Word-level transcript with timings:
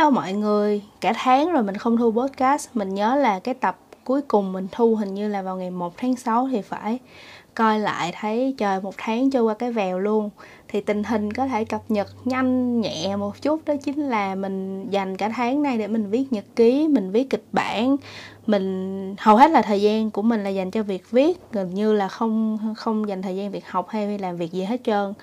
Hello 0.00 0.10
mọi 0.10 0.32
người, 0.32 0.82
cả 1.00 1.12
tháng 1.16 1.52
rồi 1.52 1.62
mình 1.62 1.76
không 1.76 1.96
thu 1.96 2.12
podcast. 2.12 2.68
Mình 2.74 2.94
nhớ 2.94 3.16
là 3.16 3.38
cái 3.38 3.54
tập 3.54 3.78
cuối 4.04 4.22
cùng 4.22 4.52
mình 4.52 4.68
thu 4.72 4.94
hình 4.94 5.14
như 5.14 5.28
là 5.28 5.42
vào 5.42 5.56
ngày 5.56 5.70
1 5.70 5.92
tháng 5.96 6.16
6 6.16 6.48
thì 6.52 6.62
phải 6.62 6.98
Coi 7.54 7.78
lại 7.78 8.12
thấy 8.20 8.54
trời 8.58 8.80
một 8.80 8.94
tháng 8.98 9.30
trôi 9.30 9.42
qua 9.42 9.54
cái 9.54 9.72
vèo 9.72 9.98
luôn. 9.98 10.30
Thì 10.68 10.80
tình 10.80 11.04
hình 11.04 11.32
có 11.32 11.46
thể 11.46 11.64
cập 11.64 11.82
nhật 11.88 12.08
nhanh 12.24 12.80
nhẹ 12.80 13.16
một 13.16 13.42
chút 13.42 13.60
Đó 13.66 13.74
chính 13.84 14.08
là 14.08 14.34
mình 14.34 14.86
dành 14.90 15.16
cả 15.16 15.28
tháng 15.28 15.62
này 15.62 15.78
để 15.78 15.86
mình 15.86 16.10
viết 16.10 16.32
nhật 16.32 16.44
ký, 16.56 16.88
mình 16.88 17.10
viết 17.10 17.30
kịch 17.30 17.44
bản. 17.52 17.96
Mình 18.46 19.14
hầu 19.18 19.36
hết 19.36 19.50
là 19.50 19.62
thời 19.62 19.82
gian 19.82 20.10
của 20.10 20.22
mình 20.22 20.44
là 20.44 20.50
dành 20.50 20.70
cho 20.70 20.82
việc 20.82 21.10
viết. 21.10 21.38
Gần 21.52 21.74
như 21.74 21.92
là 21.92 22.08
không 22.08 22.58
không 22.76 23.08
dành 23.08 23.22
thời 23.22 23.36
gian 23.36 23.50
việc 23.50 23.68
học 23.68 23.88
hay 23.88 24.18
làm 24.18 24.36
việc 24.36 24.52
gì 24.52 24.62
hết 24.64 24.80
trơn 24.84 25.14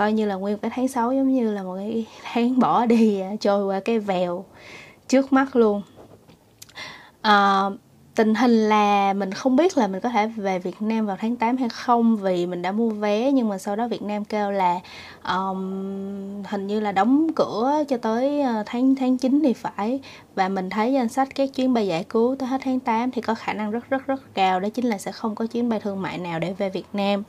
coi 0.00 0.12
như 0.12 0.26
là 0.26 0.34
nguyên 0.34 0.58
cái 0.58 0.70
tháng 0.74 0.88
6 0.88 1.12
giống 1.12 1.34
như 1.34 1.52
là 1.52 1.62
một 1.62 1.76
cái 1.76 2.06
tháng 2.22 2.58
bỏ 2.58 2.86
đi 2.86 3.20
à, 3.20 3.30
trôi 3.40 3.64
qua 3.64 3.80
cái 3.80 3.98
vèo 3.98 4.44
trước 5.08 5.32
mắt 5.32 5.56
luôn. 5.56 5.82
À, 7.20 7.64
tình 8.20 8.34
hình 8.34 8.68
là 8.68 9.12
mình 9.12 9.32
không 9.32 9.56
biết 9.56 9.78
là 9.78 9.86
mình 9.86 10.00
có 10.00 10.08
thể 10.08 10.26
về 10.26 10.58
Việt 10.58 10.82
Nam 10.82 11.06
vào 11.06 11.16
tháng 11.20 11.36
8 11.36 11.56
hay 11.56 11.68
không 11.68 12.16
vì 12.16 12.46
mình 12.46 12.62
đã 12.62 12.72
mua 12.72 12.90
vé 12.90 13.32
nhưng 13.32 13.48
mà 13.48 13.58
sau 13.58 13.76
đó 13.76 13.88
Việt 13.88 14.02
Nam 14.02 14.24
kêu 14.24 14.50
là 14.50 14.80
um, 15.24 16.42
hình 16.44 16.66
như 16.66 16.80
là 16.80 16.92
đóng 16.92 17.32
cửa 17.36 17.84
cho 17.88 17.96
tới 17.96 18.40
ờ, 18.40 18.62
tháng 18.66 18.94
tháng 18.94 19.18
9 19.18 19.40
thì 19.44 19.52
phải. 19.52 20.00
Và 20.34 20.48
mình 20.48 20.70
thấy 20.70 20.92
danh 20.92 21.08
sách 21.08 21.28
các 21.34 21.48
chuyến 21.54 21.74
bay 21.74 21.86
giải 21.86 22.04
cứu 22.04 22.36
tới 22.38 22.48
hết 22.48 22.60
tháng 22.64 22.80
8 22.80 23.10
thì 23.10 23.20
có 23.20 23.34
khả 23.34 23.52
năng 23.52 23.70
rất 23.70 23.90
rất 23.90 24.06
rất 24.06 24.34
cao 24.34 24.60
đó 24.60 24.68
chính 24.68 24.86
là 24.86 24.98
sẽ 24.98 25.12
không 25.12 25.34
có 25.34 25.46
chuyến 25.46 25.68
bay 25.68 25.80
thương 25.80 26.02
mại 26.02 26.18
nào 26.18 26.38
để 26.38 26.52
về 26.52 26.70
Việt 26.70 26.86
Nam. 26.92 27.22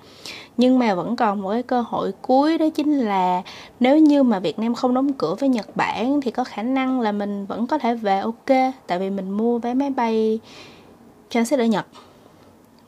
Nhưng 0.57 0.79
mà 0.79 0.95
vẫn 0.95 1.15
còn 1.15 1.41
một 1.41 1.51
cái 1.51 1.63
cơ 1.63 1.81
hội 1.81 2.11
cuối 2.21 2.57
đó 2.57 2.65
chính 2.75 2.99
là 2.99 3.41
nếu 3.79 3.99
như 3.99 4.23
mà 4.23 4.39
Việt 4.39 4.59
Nam 4.59 4.75
không 4.75 4.93
đóng 4.93 5.13
cửa 5.13 5.35
với 5.39 5.49
Nhật 5.49 5.75
Bản 5.75 6.21
thì 6.21 6.31
có 6.31 6.43
khả 6.43 6.63
năng 6.63 7.01
là 7.01 7.11
mình 7.11 7.45
vẫn 7.45 7.67
có 7.67 7.77
thể 7.77 7.95
về 7.95 8.19
ok 8.19 8.73
tại 8.87 8.99
vì 8.99 9.09
mình 9.09 9.29
mua 9.31 9.59
vé 9.59 9.73
máy 9.73 9.89
bay 9.89 10.39
transit 11.31 11.59
ở 11.59 11.65
Nhật. 11.65 11.85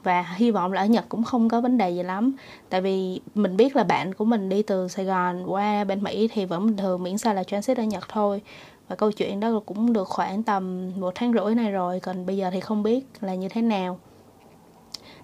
Và 0.03 0.25
hy 0.35 0.51
vọng 0.51 0.73
là 0.73 0.81
ở 0.81 0.85
Nhật 0.85 1.05
cũng 1.09 1.23
không 1.23 1.49
có 1.49 1.61
vấn 1.61 1.77
đề 1.77 1.89
gì 1.89 2.03
lắm. 2.03 2.35
Tại 2.69 2.81
vì 2.81 3.21
mình 3.35 3.57
biết 3.57 3.75
là 3.75 3.83
bạn 3.83 4.13
của 4.13 4.25
mình 4.25 4.49
đi 4.49 4.61
từ 4.61 4.87
Sài 4.87 5.05
Gòn 5.05 5.53
qua 5.53 5.83
bên 5.83 6.03
Mỹ 6.03 6.29
thì 6.33 6.45
vẫn 6.45 6.65
bình 6.65 6.77
thường 6.77 7.03
miễn 7.03 7.17
sao 7.17 7.33
là 7.33 7.43
transit 7.43 7.77
ở 7.77 7.83
Nhật 7.83 8.03
thôi. 8.09 8.41
Và 8.87 8.95
câu 8.95 9.11
chuyện 9.11 9.39
đó 9.39 9.61
cũng 9.65 9.93
được 9.93 10.07
khoảng 10.07 10.43
tầm 10.43 10.91
một 10.99 11.11
tháng 11.15 11.33
rưỡi 11.33 11.55
này 11.55 11.71
rồi 11.71 11.99
còn 11.99 12.25
bây 12.25 12.37
giờ 12.37 12.49
thì 12.53 12.59
không 12.59 12.83
biết 12.83 13.05
là 13.21 13.35
như 13.35 13.49
thế 13.49 13.61
nào. 13.61 13.99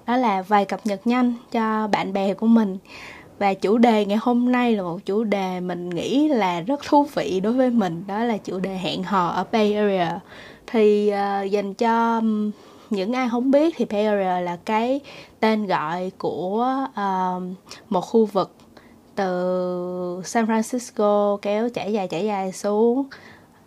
Đó 0.06 0.18
là 0.18 0.42
vài 0.42 0.66
cập 0.66 0.86
nhật 0.86 1.08
nhanh 1.08 1.34
cho 1.52 1.88
bạn 1.88 2.14
bè 2.14 2.34
của 2.34 2.48
mình. 2.48 2.78
Và 3.40 3.54
chủ 3.54 3.78
đề 3.78 4.06
ngày 4.06 4.18
hôm 4.22 4.52
nay 4.52 4.76
là 4.76 4.84
một 4.84 5.00
chủ 5.06 5.24
đề 5.24 5.60
mình 5.60 5.90
nghĩ 5.90 6.28
là 6.28 6.62
rất 6.62 6.80
thú 6.88 7.04
vị 7.14 7.40
đối 7.40 7.54
với 7.54 7.70
mình 7.70 8.04
đó 8.08 8.24
là 8.24 8.38
chủ 8.38 8.60
đề 8.60 8.78
hẹn 8.78 9.04
hò 9.04 9.28
ở 9.28 9.46
Bay 9.52 9.74
Area. 9.74 10.20
Thì 10.68 11.12
uh, 11.14 11.52
dành 11.52 11.74
cho 11.74 12.22
những 12.90 13.14
ai 13.14 13.30
không 13.30 13.52
biết 13.52 13.74
thì 13.78 13.86
Bay 13.86 14.06
Area 14.06 14.40
là 14.40 14.58
cái 14.66 15.00
tên 15.40 15.68
gọi 15.68 16.12
của 16.18 16.88
uh, 16.92 17.44
một 17.90 18.02
khu 18.02 18.26
vực 18.26 18.56
từ 19.16 20.22
San 20.26 20.46
Francisco 20.46 21.38
kéo 21.38 21.70
chảy 21.70 21.94
dài 21.94 22.08
chảy 22.08 22.26
dài 22.26 22.52
xuống 22.52 23.04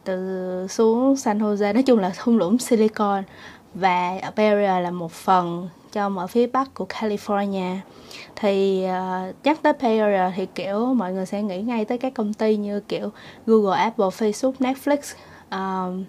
từ 0.05 0.67
xuống 0.69 1.17
San 1.17 1.39
Jose 1.39 1.75
nói 1.75 1.83
chung 1.83 1.99
là 1.99 2.13
thung 2.19 2.39
lũng 2.39 2.59
Silicon. 2.59 3.23
Và 3.75 4.21
Bay 4.37 4.47
Area 4.49 4.81
là 4.81 4.91
một 4.91 5.13
phần 5.13 5.69
trong 5.93 6.19
ở 6.19 6.27
phía 6.27 6.47
bắc 6.47 6.75
của 6.75 6.87
California. 6.89 7.77
Thì 8.37 8.85
uh, 8.85 9.35
nhắc 9.45 9.59
tới 9.63 9.73
Bay 9.83 9.99
Area 9.99 10.33
thì 10.37 10.47
kiểu 10.47 10.95
mọi 10.95 11.13
người 11.13 11.27
sẽ 11.27 11.43
nghĩ 11.43 11.63
ngay 11.63 11.85
tới 11.85 11.99
các 11.99 12.15
công 12.15 12.35
ty 12.35 12.57
như 12.57 12.81
kiểu 12.81 13.11
Google, 13.47 13.79
Apple, 13.79 14.07
Facebook, 14.07 14.53
Netflix 14.59 15.15
um, 15.51 16.05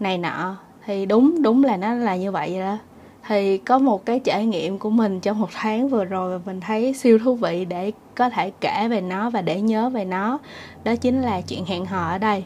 này 0.00 0.18
nọ 0.18 0.56
thì 0.86 1.06
đúng 1.06 1.42
đúng 1.42 1.64
là 1.64 1.76
nó 1.76 1.94
là 1.94 2.16
như 2.16 2.32
vậy 2.32 2.58
đó. 2.58 2.78
Thì 3.28 3.58
có 3.58 3.78
một 3.78 4.06
cái 4.06 4.20
trải 4.20 4.46
nghiệm 4.46 4.78
của 4.78 4.90
mình 4.90 5.20
trong 5.20 5.40
một 5.40 5.48
tháng 5.52 5.88
vừa 5.88 6.04
rồi 6.04 6.38
và 6.38 6.44
mình 6.46 6.60
thấy 6.60 6.94
siêu 6.94 7.18
thú 7.18 7.34
vị 7.34 7.64
để 7.64 7.92
có 8.14 8.30
thể 8.30 8.50
kể 8.60 8.88
về 8.88 9.00
nó 9.00 9.30
và 9.30 9.42
để 9.42 9.60
nhớ 9.60 9.88
về 9.88 10.04
nó, 10.04 10.38
đó 10.84 10.96
chính 10.96 11.22
là 11.22 11.40
chuyện 11.40 11.64
hẹn 11.64 11.86
hò 11.86 12.08
ở 12.08 12.18
đây. 12.18 12.44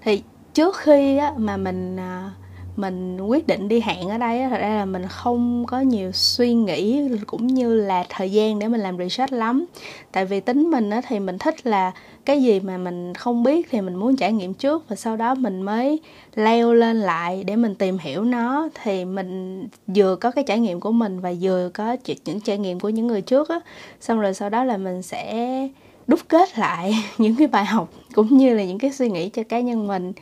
Thì 0.00 0.22
trước 0.54 0.76
khi 0.76 1.20
mà 1.36 1.56
mình 1.56 1.96
à, 1.96 2.30
mình 2.76 3.20
quyết 3.20 3.46
định 3.46 3.68
đi 3.68 3.80
hẹn 3.80 4.08
ở 4.08 4.18
đây 4.18 4.46
thật 4.50 4.58
ra 4.60 4.68
là 4.68 4.84
mình 4.84 5.06
không 5.08 5.64
có 5.66 5.80
nhiều 5.80 6.12
suy 6.12 6.54
nghĩ 6.54 7.08
cũng 7.26 7.46
như 7.46 7.76
là 7.76 8.04
thời 8.08 8.32
gian 8.32 8.58
để 8.58 8.68
mình 8.68 8.80
làm 8.80 8.98
research 8.98 9.32
lắm. 9.32 9.66
Tại 10.12 10.24
vì 10.24 10.40
tính 10.40 10.70
mình 10.70 10.90
thì 11.08 11.18
mình 11.18 11.38
thích 11.38 11.66
là 11.66 11.92
cái 12.24 12.42
gì 12.42 12.60
mà 12.60 12.78
mình 12.78 13.14
không 13.14 13.42
biết 13.42 13.68
thì 13.70 13.80
mình 13.80 13.94
muốn 13.94 14.16
trải 14.16 14.32
nghiệm 14.32 14.54
trước 14.54 14.88
và 14.88 14.96
sau 14.96 15.16
đó 15.16 15.34
mình 15.34 15.62
mới 15.62 16.00
leo 16.34 16.74
lên 16.74 17.00
lại 17.00 17.44
để 17.44 17.56
mình 17.56 17.74
tìm 17.74 17.98
hiểu 17.98 18.24
nó. 18.24 18.68
Thì 18.82 19.04
mình 19.04 19.62
vừa 19.86 20.16
có 20.16 20.30
cái 20.30 20.44
trải 20.44 20.60
nghiệm 20.60 20.80
của 20.80 20.92
mình 20.92 21.20
và 21.20 21.32
vừa 21.40 21.70
có 21.74 21.96
những 22.24 22.40
trải 22.40 22.58
nghiệm 22.58 22.80
của 22.80 22.88
những 22.88 23.06
người 23.06 23.20
trước 23.20 23.48
á. 23.48 23.60
Xong 24.00 24.20
rồi 24.20 24.34
sau 24.34 24.50
đó 24.50 24.64
là 24.64 24.76
mình 24.76 25.02
sẽ 25.02 25.68
đúc 26.06 26.20
kết 26.28 26.58
lại 26.58 26.94
những 27.18 27.36
cái 27.36 27.46
bài 27.46 27.64
học 27.64 27.90
cũng 28.14 28.38
như 28.38 28.54
là 28.54 28.64
những 28.64 28.78
cái 28.78 28.92
suy 28.92 29.10
nghĩ 29.10 29.28
cho 29.28 29.42
cá 29.48 29.60
nhân 29.60 29.86
mình. 29.86 30.12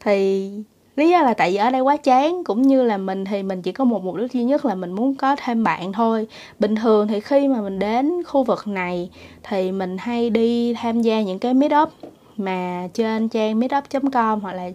Thì 0.00 0.50
lý 0.98 1.08
do 1.10 1.22
là 1.22 1.34
tại 1.34 1.50
vì 1.50 1.56
ở 1.56 1.70
đây 1.70 1.80
quá 1.80 1.96
chán 1.96 2.44
cũng 2.44 2.62
như 2.62 2.82
là 2.82 2.98
mình 2.98 3.24
thì 3.24 3.42
mình 3.42 3.62
chỉ 3.62 3.72
có 3.72 3.84
một 3.84 4.04
mục 4.04 4.16
đích 4.16 4.32
duy 4.32 4.44
nhất 4.44 4.64
là 4.64 4.74
mình 4.74 4.92
muốn 4.92 5.14
có 5.14 5.36
thêm 5.36 5.64
bạn 5.64 5.92
thôi. 5.92 6.26
Bình 6.58 6.76
thường 6.76 7.08
thì 7.08 7.20
khi 7.20 7.48
mà 7.48 7.60
mình 7.60 7.78
đến 7.78 8.22
khu 8.26 8.44
vực 8.44 8.66
này 8.66 9.10
thì 9.42 9.72
mình 9.72 9.96
hay 9.98 10.30
đi 10.30 10.74
tham 10.74 11.00
gia 11.02 11.22
những 11.22 11.38
cái 11.38 11.54
meet 11.54 11.72
up 11.82 11.88
mà 12.36 12.88
trên 12.94 13.28
trang 13.28 13.58
meetup.com 13.58 14.40
hoặc 14.40 14.52
là 14.52 14.70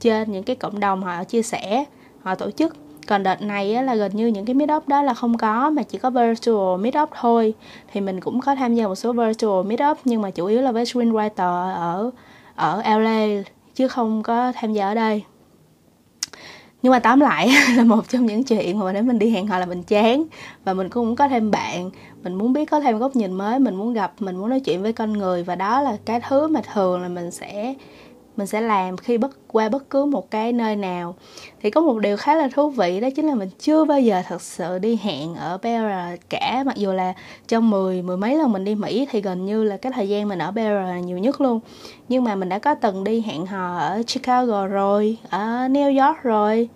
trên 0.00 0.32
những 0.32 0.42
cái 0.42 0.56
cộng 0.56 0.80
đồng 0.80 1.02
họ 1.02 1.24
chia 1.24 1.42
sẻ 1.42 1.84
họ 2.22 2.34
tổ 2.34 2.50
chức. 2.50 2.76
Còn 3.06 3.22
đợt 3.22 3.42
này 3.42 3.74
á, 3.74 3.82
là 3.82 3.94
gần 3.94 4.16
như 4.16 4.26
những 4.26 4.44
cái 4.44 4.54
meetup 4.54 4.88
đó 4.88 5.02
là 5.02 5.14
không 5.14 5.38
có 5.38 5.70
mà 5.70 5.82
chỉ 5.82 5.98
có 5.98 6.10
virtual 6.10 6.80
meetup 6.80 7.08
thôi. 7.20 7.54
Thì 7.92 8.00
mình 8.00 8.20
cũng 8.20 8.40
có 8.40 8.54
tham 8.54 8.74
gia 8.74 8.86
một 8.86 8.94
số 8.94 9.12
virtual 9.12 9.66
meetup 9.66 9.98
nhưng 10.04 10.22
mà 10.22 10.30
chủ 10.30 10.46
yếu 10.46 10.62
là 10.62 10.72
với 10.72 10.84
screenwriter 10.84 11.74
ở 11.74 12.10
ở 12.54 12.82
LA 12.98 13.26
chứ 13.74 13.88
không 13.88 14.22
có 14.22 14.52
tham 14.54 14.72
gia 14.72 14.88
ở 14.88 14.94
đây 14.94 15.22
nhưng 16.82 16.92
mà 16.92 16.98
tóm 16.98 17.20
lại 17.20 17.50
là 17.76 17.84
một 17.84 18.08
trong 18.08 18.26
những 18.26 18.44
chuyện 18.44 18.78
mà 18.78 18.92
nếu 18.92 19.02
mình 19.02 19.18
đi 19.18 19.30
hẹn 19.30 19.46
hò 19.46 19.58
là 19.58 19.66
mình 19.66 19.82
chán. 19.82 20.24
Và 20.64 20.74
mình 20.74 20.88
cũng 20.88 21.06
muốn 21.06 21.16
có 21.16 21.28
thêm 21.28 21.50
bạn. 21.50 21.90
Mình 22.22 22.34
muốn 22.34 22.52
biết 22.52 22.70
có 22.70 22.80
thêm 22.80 22.98
góc 22.98 23.16
nhìn 23.16 23.32
mới, 23.32 23.58
mình 23.58 23.74
muốn 23.74 23.92
gặp, 23.92 24.12
mình 24.18 24.36
muốn 24.36 24.50
nói 24.50 24.60
chuyện 24.60 24.82
với 24.82 24.92
con 24.92 25.12
người. 25.12 25.42
Và 25.42 25.54
đó 25.54 25.80
là 25.82 25.96
cái 26.04 26.20
thứ 26.28 26.48
mà 26.48 26.60
thường 26.74 27.02
là 27.02 27.08
mình 27.08 27.30
sẽ 27.30 27.74
mình 28.38 28.46
sẽ 28.46 28.60
làm 28.60 28.96
khi 28.96 29.18
bất 29.18 29.30
qua 29.48 29.68
bất 29.68 29.90
cứ 29.90 30.04
một 30.04 30.30
cái 30.30 30.52
nơi 30.52 30.76
nào. 30.76 31.14
Thì 31.62 31.70
có 31.70 31.80
một 31.80 31.98
điều 31.98 32.16
khá 32.16 32.34
là 32.34 32.48
thú 32.54 32.70
vị 32.70 33.00
đó 33.00 33.08
chính 33.16 33.26
là 33.26 33.34
mình 33.34 33.48
chưa 33.58 33.84
bao 33.84 34.00
giờ 34.00 34.22
thật 34.28 34.42
sự 34.42 34.78
đi 34.78 34.98
hẹn 35.02 35.34
ở 35.34 35.58
BR 35.58 36.20
cả. 36.28 36.62
Mặc 36.66 36.76
dù 36.76 36.92
là 36.92 37.14
trong 37.48 37.70
mười 37.70 38.02
mười 38.02 38.16
mấy 38.16 38.36
lần 38.36 38.52
mình 38.52 38.64
đi 38.64 38.74
Mỹ 38.74 39.06
thì 39.10 39.20
gần 39.20 39.46
như 39.46 39.64
là 39.64 39.76
cái 39.76 39.92
thời 39.92 40.08
gian 40.08 40.28
mình 40.28 40.38
ở 40.38 40.50
BR 40.50 40.60
là 40.60 40.98
nhiều 40.98 41.18
nhất 41.18 41.40
luôn. 41.40 41.60
Nhưng 42.08 42.24
mà 42.24 42.34
mình 42.34 42.48
đã 42.48 42.58
có 42.58 42.74
từng 42.74 43.04
đi 43.04 43.20
hẹn 43.20 43.46
hò 43.46 43.76
ở 43.78 44.02
Chicago 44.06 44.66
rồi 44.66 45.18
ở 45.30 45.68
New 45.68 46.06
York 46.06 46.22
rồi 46.22 46.68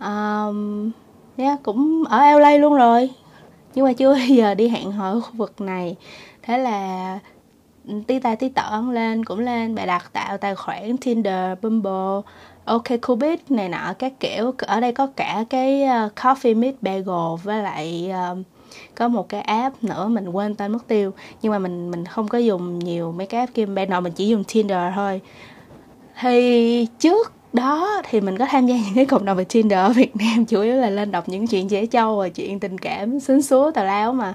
um, 0.00 0.90
yeah, 1.36 1.58
cũng 1.62 2.04
ở 2.08 2.38
LA 2.38 2.56
luôn 2.56 2.74
rồi. 2.74 3.10
Nhưng 3.74 3.84
mà 3.84 3.92
chưa 3.92 4.14
bao 4.14 4.26
giờ 4.26 4.54
đi 4.54 4.68
hẹn 4.68 4.92
hò 4.92 5.10
ở 5.10 5.20
khu 5.20 5.30
vực 5.32 5.60
này. 5.60 5.96
Thế 6.42 6.58
là 6.58 7.18
tí 8.06 8.18
tay 8.18 8.36
tí 8.36 8.48
tởn 8.48 8.90
lên 8.90 9.24
cũng 9.24 9.38
lên. 9.38 9.74
Bài 9.74 9.86
đặt 9.86 10.12
tạo 10.12 10.38
tài 10.38 10.54
khoản 10.54 10.96
Tinder, 10.96 11.58
Bumble, 11.62 12.32
OK 12.64 12.84
Cupid 13.06 13.38
này 13.48 13.68
nọ 13.68 13.94
các 13.98 14.12
kiểu. 14.20 14.54
Ở 14.58 14.80
đây 14.80 14.92
có 14.92 15.06
cả 15.16 15.44
cái 15.50 15.82
uh, 15.82 16.12
Coffee 16.16 16.56
Meet 16.56 16.74
Bagel 16.80 17.42
với 17.42 17.62
lại 17.62 18.12
uh, 18.32 18.38
có 18.94 19.08
một 19.08 19.28
cái 19.28 19.40
app 19.40 19.84
nữa 19.84 20.08
mình 20.08 20.28
quên 20.28 20.54
tên 20.54 20.72
mất 20.72 20.88
tiêu. 20.88 21.12
Nhưng 21.42 21.52
mà 21.52 21.58
mình 21.58 21.90
mình 21.90 22.04
không 22.06 22.28
có 22.28 22.38
dùng 22.38 22.78
nhiều 22.78 23.12
mấy 23.12 23.26
cái 23.26 23.40
app 23.40 23.54
kia. 23.54 23.66
Ban 23.66 23.90
đầu 23.90 24.00
mình 24.00 24.12
chỉ 24.12 24.28
dùng 24.28 24.44
Tinder 24.52 24.94
thôi. 24.94 25.20
Thì 26.20 26.86
trước 26.98 27.32
đó 27.52 28.02
thì 28.10 28.20
mình 28.20 28.38
có 28.38 28.46
tham 28.50 28.66
gia 28.66 28.74
những 28.74 28.94
cái 28.94 29.06
cộng 29.06 29.24
đồng 29.24 29.36
về 29.36 29.44
Tinder 29.44 29.78
ở 29.78 29.92
Việt 29.92 30.16
Nam. 30.16 30.44
Chủ 30.44 30.60
yếu 30.60 30.76
là 30.76 30.90
lên 30.90 31.12
đọc 31.12 31.28
những 31.28 31.46
chuyện 31.46 31.70
dễ 31.70 31.86
trâu 31.86 32.16
và 32.16 32.28
chuyện 32.28 32.60
tình 32.60 32.78
cảm 32.78 33.20
xính 33.20 33.42
xúa 33.42 33.70
tào 33.70 33.84
lao 33.84 34.12
mà. 34.12 34.34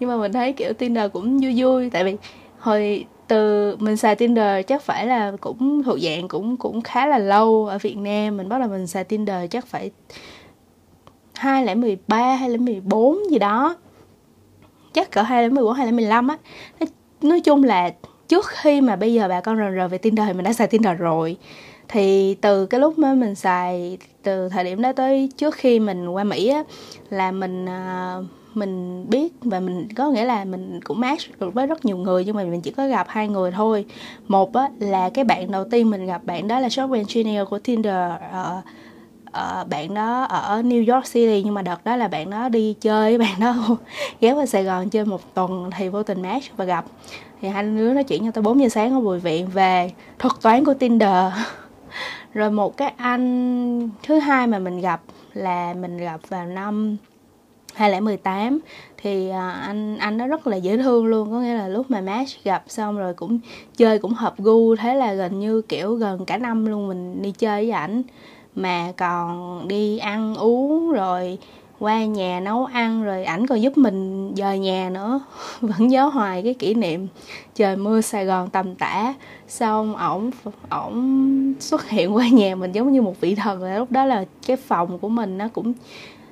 Nhưng 0.00 0.10
mà 0.10 0.16
mình 0.16 0.32
thấy 0.32 0.52
kiểu 0.52 0.72
Tinder 0.72 1.12
cũng 1.12 1.38
vui 1.38 1.54
vui. 1.56 1.90
Tại 1.90 2.04
vì 2.04 2.16
hồi 2.58 3.06
từ 3.28 3.76
mình 3.76 3.96
xài 3.96 4.16
Tinder 4.16 4.66
chắc 4.66 4.82
phải 4.82 5.06
là 5.06 5.32
cũng 5.40 5.82
thuộc 5.82 5.98
dạng 6.00 6.28
cũng 6.28 6.56
cũng 6.56 6.80
khá 6.80 7.06
là 7.06 7.18
lâu 7.18 7.66
ở 7.66 7.78
Việt 7.78 7.96
Nam. 7.96 8.36
Mình 8.36 8.48
bắt 8.48 8.58
đầu 8.58 8.68
mình 8.68 8.86
xài 8.86 9.04
Tinder 9.04 9.50
chắc 9.50 9.66
phải 9.66 9.90
hai 11.34 11.66
lẻ 11.66 11.74
mười 11.74 11.98
ba 12.08 12.34
hay 12.34 12.50
lẻ 12.50 12.56
mười 12.56 12.80
bốn 12.80 13.30
gì 13.30 13.38
đó. 13.38 13.76
Chắc 14.92 15.10
cỡ 15.10 15.22
hai 15.22 15.42
lẻ 15.42 15.48
mười 15.48 15.64
bốn 15.64 15.72
hai 15.72 15.86
lẻ 15.86 15.92
mười 15.92 16.04
lăm 16.04 16.28
á. 16.28 16.36
Nói 17.22 17.40
chung 17.40 17.64
là 17.64 17.90
trước 18.28 18.46
khi 18.46 18.80
mà 18.80 18.96
bây 18.96 19.14
giờ 19.14 19.28
bà 19.28 19.40
con 19.40 19.56
rần 19.56 19.76
rờ 19.76 19.88
về 19.88 19.98
Tinder 19.98 20.26
thì 20.26 20.32
mình 20.32 20.44
đã 20.44 20.52
xài 20.52 20.66
Tinder 20.66 20.98
rồi. 20.98 21.36
Thì 21.88 22.34
từ 22.34 22.66
cái 22.66 22.80
lúc 22.80 22.98
mà 22.98 23.14
mình 23.14 23.34
xài 23.34 23.98
từ 24.22 24.48
thời 24.48 24.64
điểm 24.64 24.82
đó 24.82 24.92
tới 24.92 25.30
trước 25.36 25.54
khi 25.54 25.80
mình 25.80 26.08
qua 26.08 26.24
Mỹ 26.24 26.48
á 26.48 26.64
là 27.10 27.32
mình 27.32 27.64
uh, 27.64 28.24
mình 28.54 29.04
biết 29.10 29.32
và 29.40 29.60
mình 29.60 29.88
có 29.96 30.10
nghĩa 30.10 30.24
là 30.24 30.44
mình 30.44 30.80
cũng 30.84 31.00
match 31.00 31.40
được 31.40 31.54
với 31.54 31.66
rất 31.66 31.84
nhiều 31.84 31.96
người 31.96 32.24
nhưng 32.24 32.36
mà 32.36 32.44
mình 32.44 32.60
chỉ 32.60 32.70
có 32.70 32.88
gặp 32.88 33.06
hai 33.08 33.28
người 33.28 33.50
thôi. 33.50 33.84
Một 34.28 34.54
á, 34.54 34.68
là 34.78 35.10
cái 35.10 35.24
bạn 35.24 35.50
đầu 35.50 35.64
tiên 35.70 35.90
mình 35.90 36.06
gặp 36.06 36.24
bạn 36.24 36.48
đó 36.48 36.60
là 36.60 36.68
software 36.68 36.94
engineer 36.94 37.48
của 37.48 37.58
Tinder 37.58 38.12
uh, 38.12 38.64
uh, 39.28 39.68
bạn 39.68 39.94
đó 39.94 40.22
ở 40.22 40.62
New 40.62 40.94
York 40.94 41.06
City 41.12 41.42
nhưng 41.44 41.54
mà 41.54 41.62
đợt 41.62 41.84
đó 41.84 41.96
là 41.96 42.08
bạn 42.08 42.30
đó 42.30 42.48
đi 42.48 42.74
chơi 42.80 43.18
bạn 43.24 43.40
đó 43.40 43.54
ghé 44.20 44.34
vào 44.34 44.46
Sài 44.46 44.64
Gòn 44.64 44.90
chơi 44.90 45.04
một 45.04 45.34
tuần 45.34 45.70
thì 45.76 45.88
vô 45.88 46.02
tình 46.02 46.22
match 46.22 46.56
và 46.56 46.64
gặp. 46.64 46.84
Thì 47.40 47.48
hai 47.48 47.62
đứa 47.62 47.92
nói 47.92 48.04
chuyện 48.04 48.22
nhau 48.22 48.32
tới 48.32 48.42
4 48.42 48.60
giờ 48.60 48.68
sáng 48.68 48.94
ở 48.94 49.00
bùi 49.00 49.18
viện 49.18 49.48
về 49.48 49.92
thuật 50.18 50.32
toán 50.42 50.64
của 50.64 50.74
Tinder. 50.74 51.32
Rồi 52.34 52.50
một 52.50 52.76
cái 52.76 52.92
anh 52.96 53.90
thứ 54.02 54.18
hai 54.18 54.46
mà 54.46 54.58
mình 54.58 54.80
gặp 54.80 55.00
là 55.34 55.74
mình 55.74 55.98
gặp 55.98 56.20
vào 56.28 56.46
năm 56.46 56.96
2018 57.78 58.58
thì 59.02 59.28
à, 59.28 59.50
anh 59.50 59.98
anh 59.98 60.16
nó 60.16 60.26
rất 60.26 60.46
là 60.46 60.56
dễ 60.56 60.76
thương 60.76 61.06
luôn, 61.06 61.30
có 61.30 61.40
nghĩa 61.40 61.54
là 61.54 61.68
lúc 61.68 61.90
mà 61.90 62.00
match 62.00 62.44
gặp 62.44 62.64
xong 62.68 62.98
rồi 62.98 63.14
cũng 63.14 63.38
chơi 63.76 63.98
cũng 63.98 64.12
hợp 64.12 64.34
gu, 64.38 64.76
thế 64.76 64.94
là 64.94 65.14
gần 65.14 65.38
như, 65.38 65.62
kiểu, 65.62 65.94
gần 65.94 66.24
cả 66.24 66.38
năm 66.38 66.66
luôn 66.66 66.88
mình 66.88 67.22
đi 67.22 67.30
chơi 67.30 67.62
với 67.62 67.70
ảnh. 67.70 68.02
Mà 68.54 68.92
còn 68.96 69.68
đi 69.68 69.98
ăn 69.98 70.34
uống 70.34 70.92
rồi 70.92 71.38
qua 71.78 72.04
nhà 72.04 72.40
nấu 72.40 72.64
ăn 72.64 73.04
rồi 73.04 73.24
ảnh 73.24 73.46
còn 73.46 73.62
giúp 73.62 73.78
mình 73.78 74.32
dời 74.36 74.58
nhà 74.58 74.90
nữa. 74.90 75.20
Vẫn 75.60 75.88
nhớ 75.88 76.06
hoài 76.06 76.42
cái 76.42 76.54
kỷ 76.54 76.74
niệm 76.74 77.06
trời 77.54 77.76
mưa 77.76 78.00
sài 78.00 78.24
gòn 78.24 78.50
tầm 78.50 78.74
tã. 78.74 79.14
Xong 79.48 79.96
ổng 79.96 80.30
ổng 80.68 81.54
xuất 81.60 81.88
hiện 81.88 82.14
qua 82.16 82.28
nhà 82.28 82.54
mình 82.54 82.72
giống 82.72 82.92
như 82.92 83.02
một 83.02 83.20
vị 83.20 83.34
thần 83.34 83.78
lúc 83.78 83.90
đó 83.92 84.04
là 84.04 84.24
cái 84.46 84.56
phòng 84.56 84.98
của 84.98 85.08
mình 85.08 85.38
nó 85.38 85.48
cũng 85.48 85.72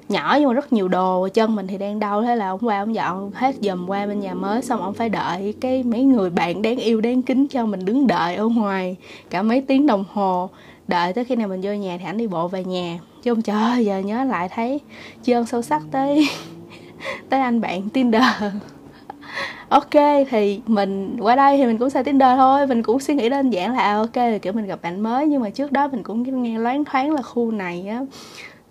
nhỏ 0.08 0.36
nhưng 0.40 0.48
mà 0.48 0.54
rất 0.54 0.72
nhiều 0.72 0.88
đồ, 0.88 1.28
chân 1.34 1.56
mình 1.56 1.66
thì 1.66 1.78
đang 1.78 1.98
đau, 1.98 2.22
thế 2.22 2.36
là 2.36 2.48
ông 2.48 2.60
qua 2.62 2.78
ông 2.78 2.94
dọn 2.94 3.30
hết 3.34 3.54
dùm 3.60 3.86
qua 3.86 4.06
bên 4.06 4.20
nhà 4.20 4.34
mới, 4.34 4.62
xong 4.62 4.82
ông 4.82 4.94
phải 4.94 5.08
đợi 5.08 5.54
cái 5.60 5.82
mấy 5.82 6.02
người 6.02 6.30
bạn 6.30 6.62
đáng 6.62 6.76
yêu, 6.76 7.00
đáng 7.00 7.22
kính 7.22 7.46
cho 7.48 7.66
mình 7.66 7.84
đứng 7.84 8.06
đợi 8.06 8.36
ở 8.36 8.48
ngoài 8.48 8.96
cả 9.30 9.42
mấy 9.42 9.60
tiếng 9.60 9.86
đồng 9.86 10.04
hồ. 10.12 10.50
Đợi 10.88 11.12
tới 11.12 11.24
khi 11.24 11.36
nào 11.36 11.48
mình 11.48 11.60
vô 11.60 11.72
nhà 11.72 11.96
thì 11.98 12.04
ảnh 12.04 12.16
đi 12.16 12.26
bộ 12.26 12.48
về 12.48 12.64
nhà. 12.64 12.98
Chứ 13.22 13.32
ông 13.32 13.42
trời 13.42 13.84
giờ 13.84 13.98
nhớ 13.98 14.24
lại 14.24 14.48
thấy 14.48 14.80
tri 15.22 15.32
ân 15.32 15.46
sâu 15.46 15.62
sắc 15.62 15.82
tới 15.90 16.28
tới 17.28 17.40
anh 17.40 17.60
bạn 17.60 17.88
tinder. 17.88 18.22
Ok, 19.68 19.90
thì 20.30 20.60
mình 20.66 21.16
qua 21.20 21.36
đây 21.36 21.56
thì 21.56 21.66
mình 21.66 21.78
cũng 21.78 21.90
xài 21.90 22.04
tinder 22.04 22.36
thôi, 22.36 22.66
mình 22.66 22.82
cũng 22.82 23.00
suy 23.00 23.14
nghĩ 23.14 23.28
đơn 23.28 23.50
giản 23.50 23.72
là 23.72 23.78
à, 23.78 23.96
ok, 23.96 24.42
kiểu 24.42 24.52
mình 24.52 24.66
gặp 24.66 24.82
bạn 24.82 25.00
mới, 25.00 25.26
nhưng 25.26 25.42
mà 25.42 25.50
trước 25.50 25.72
đó 25.72 25.88
mình 25.88 26.02
cũng 26.02 26.42
nghe 26.42 26.58
loáng 26.58 26.84
thoáng 26.84 27.12
là 27.12 27.22
khu 27.22 27.50
này 27.50 27.88
á 27.88 28.00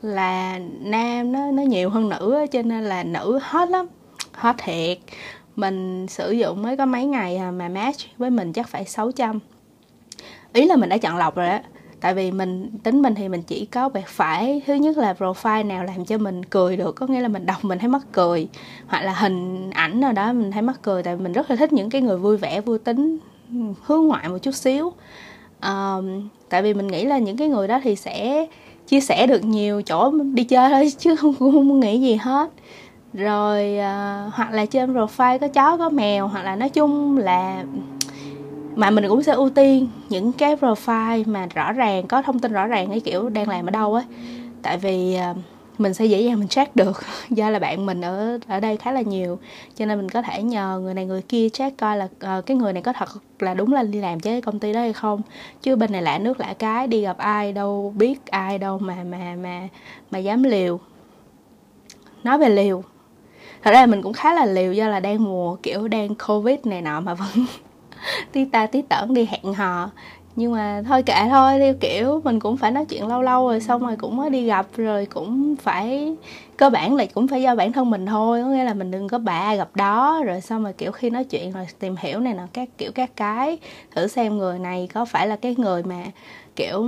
là 0.02 0.60
nam 0.80 1.32
nó 1.32 1.52
nó 1.52 1.64
nhiều 1.64 1.90
hơn 1.90 2.10
nữ 2.10 2.34
á 2.34 2.46
cho 2.46 2.62
nên 2.62 2.84
là 2.84 3.04
nữ 3.04 3.40
hot 3.44 3.70
lắm 3.70 3.86
hot 4.34 4.56
thiệt. 4.58 4.98
Mình 5.56 6.08
sử 6.08 6.32
dụng 6.32 6.62
mới 6.62 6.78
có 6.78 6.86
mấy 6.86 7.06
ngày 7.06 7.38
à 7.38 7.52
mà 7.52 7.70
match 7.70 8.00
với 8.18 8.30
mình 8.30 8.54
chắc 8.54 8.68
phải 8.70 8.86
600 8.86 9.40
ý 10.54 10.66
là 10.66 10.76
mình 10.76 10.90
đã 10.90 10.98
chọn 10.98 11.18
lọc 11.18 11.36
rồi 11.36 11.48
á 11.48 11.64
tại 12.06 12.14
vì 12.14 12.32
mình 12.32 12.70
tính 12.84 13.02
mình 13.02 13.16
thì 13.16 13.30
mình 13.30 13.42
chỉ 13.42 13.66
có 13.66 13.90
việc 13.90 14.08
phải 14.08 14.62
thứ 14.66 14.74
nhất 14.74 14.98
là 14.98 15.14
profile 15.14 15.68
nào 15.68 15.84
làm 15.84 16.06
cho 16.06 16.18
mình 16.18 16.46
cười 16.46 16.78
được 16.78 16.96
có 16.96 17.08
nghĩa 17.08 17.22
là 17.22 17.28
mình 17.28 17.46
đọc 17.46 17.66
mình 17.66 17.80
thấy 17.80 17.90
mắc 17.90 18.02
cười. 18.12 18.48
Hoặc 18.88 19.02
là 19.02 19.14
hình 19.14 19.70
ảnh 19.70 20.00
nào 20.00 20.12
đó 20.12 20.34
mình 20.34 20.52
thấy 20.52 20.62
mắc 20.62 20.80
cười 20.82 21.04
tại 21.04 21.16
vì 21.16 21.24
mình 21.24 21.34
rất 21.34 21.50
là 21.50 21.56
thích 21.56 21.74
những 21.74 21.90
cái 21.90 22.02
người 22.02 22.18
vui 22.18 22.38
vẻ 22.38 22.62
vui 22.62 22.80
tính 22.80 23.18
hướng 23.84 24.08
ngoại 24.08 24.30
một 24.30 24.38
chút 24.38 24.56
xíu. 24.56 24.94
Um, 25.62 26.30
tại 26.50 26.62
vì 26.62 26.74
mình 26.74 26.88
nghĩ 26.88 27.06
là 27.06 27.18
những 27.18 27.38
cái 27.38 27.48
người 27.48 27.68
đó 27.68 27.80
thì 27.84 27.96
sẽ 27.96 28.46
chia 28.88 29.00
sẻ 29.00 29.28
được 29.28 29.44
nhiều 29.44 29.82
chỗ 29.82 30.12
đi 30.34 30.44
chơi 30.44 30.70
thôi 30.70 30.92
chứ 30.98 31.16
không 31.16 31.34
cũng 31.34 31.52
không 31.52 31.80
nghĩ 31.80 32.02
gì 32.02 32.16
hết. 32.16 32.50
Rồi 33.14 33.78
uh, 33.78 34.34
hoặc 34.34 34.52
là 34.52 34.66
trên 34.66 34.94
profile 34.94 35.40
có 35.40 35.48
chó 35.48 35.78
có 35.78 35.90
mèo 35.90 36.28
hoặc 36.28 36.44
là 36.44 36.56
nói 36.56 36.70
chung 36.70 37.18
là 37.18 37.64
mà 38.76 38.90
mình 38.90 39.06
cũng 39.10 39.24
sẽ 39.24 39.34
ưu 39.34 39.50
tiên 39.50 39.88
những 40.10 40.32
cái 40.32 40.56
profile 40.56 41.24
mà 41.26 41.48
rõ 41.56 41.72
ràng 41.72 42.08
có 42.08 42.22
thông 42.22 42.40
tin 42.40 42.54
rõ 42.54 42.68
ràng 42.68 42.90
cái 42.90 43.00
kiểu 43.00 43.30
đang 43.30 43.50
làm 43.50 43.66
ở 43.66 43.72
đâu 43.72 43.94
ấy 43.94 44.04
tại 44.62 44.78
vì 44.78 45.18
uh, 45.32 45.38
mình 45.78 45.94
sẽ 45.94 46.06
dễ 46.06 46.22
dàng 46.22 46.40
mình 46.40 46.48
check 46.48 46.76
được. 46.76 47.02
Do 47.30 47.50
là 47.50 47.60
bạn 47.60 47.86
mình 47.86 48.02
ở 48.02 48.40
ở 48.48 48.60
đây 48.60 48.78
khá 48.78 48.92
là 48.92 49.02
nhiều 49.02 49.40
cho 49.76 49.86
nên 49.86 49.98
mình 49.98 50.10
có 50.10 50.22
thể 50.22 50.44
nhờ 50.44 50.80
người 50.84 50.94
này 50.94 51.06
người 51.06 51.22
kia 51.22 51.50
check 51.50 51.78
coi 51.78 51.98
là 51.98 52.06
uh, 52.06 52.46
cái 52.46 52.58
người 52.58 52.74
này 52.74 52.82
có 52.82 52.94
thật 52.94 53.10
là 53.40 53.54
đúng 53.54 53.74
là 53.74 53.84
đi 53.84 54.00
làm 54.00 54.18
với 54.18 54.42
công 54.42 54.60
ty 54.60 54.74
đó 54.74 54.80
hay 54.80 54.94
không. 54.94 55.22
Chứ 55.62 55.76
bên 55.76 55.92
này 55.92 56.02
lạ 56.02 56.18
nước 56.18 56.40
lạ 56.40 56.54
cái 56.60 56.88
đi 56.88 57.02
gặp 57.02 57.18
ai 57.18 57.54
đâu 57.54 57.94
biết 57.98 58.26
ai 58.26 58.58
đâu 58.58 58.80
mà 58.80 59.04
mà 59.04 59.36
mà 59.44 59.68
mà 60.12 60.20
dám 60.20 60.44
liều. 60.44 60.80
Nói 62.24 62.38
về 62.38 62.50
liều 62.50 62.84
thật 63.66 63.72
ra 63.72 63.86
mình 63.86 64.02
cũng 64.02 64.14
khá 64.14 64.34
là 64.34 64.46
liều 64.46 64.74
do 64.74 64.88
là 64.88 65.00
đang 65.00 65.24
mùa 65.24 65.56
kiểu 65.56 65.88
đang 65.88 66.16
covid 66.16 66.60
này 66.64 66.82
nọ 66.82 67.00
mà 67.00 67.14
vẫn 67.14 67.46
tí 68.32 68.46
ta 68.46 68.68
tí 68.68 68.82
tởn 68.82 69.14
đi 69.14 69.26
hẹn 69.26 69.54
hò 69.54 69.90
nhưng 70.36 70.52
mà 70.52 70.84
thôi 70.88 71.04
kệ 71.04 71.28
thôi 71.30 71.60
theo 71.60 71.74
kiểu 71.80 72.22
mình 72.24 72.40
cũng 72.40 72.58
phải 72.58 72.72
nói 72.72 72.86
chuyện 72.86 73.08
lâu 73.08 73.22
lâu 73.22 73.48
rồi 73.48 73.60
xong 73.60 73.82
rồi 73.82 73.96
cũng 73.96 74.18
mới 74.18 74.30
đi 74.30 74.46
gặp 74.46 74.68
rồi 74.78 75.06
cũng 75.06 75.56
phải 75.56 76.16
cơ 76.58 76.70
bản 76.70 76.96
là 76.96 77.06
cũng 77.14 77.28
phải 77.28 77.42
do 77.42 77.56
bản 77.56 77.72
thân 77.72 77.90
mình 77.90 78.06
thôi 78.06 78.42
có 78.44 78.50
nghĩa 78.50 78.64
là 78.64 78.74
mình 78.74 78.92
đừng 78.92 79.08
có 79.08 79.18
bà 79.18 79.56
gặp 79.56 79.76
đó. 79.76 80.22
Rồi 80.26 80.42
xong 80.42 80.64
rồi 80.64 80.74
kiểu 80.74 80.92
khi 80.92 81.10
nói 81.10 81.24
chuyện 81.24 81.52
rồi 81.52 81.68
tìm 81.80 81.96
hiểu 82.00 82.20
này 82.20 82.34
nọ 82.34 82.44
các 82.54 82.70
kiểu 82.78 82.92
các 82.92 83.12
cái 83.16 83.58
thử 83.96 84.08
xem 84.08 84.38
người 84.38 84.60
này 84.60 84.88
có 84.94 85.06
phải 85.06 85.28
là 85.28 85.36
cái 85.36 85.56
người 85.58 85.84
mà 85.84 86.04
kiểu 86.56 86.80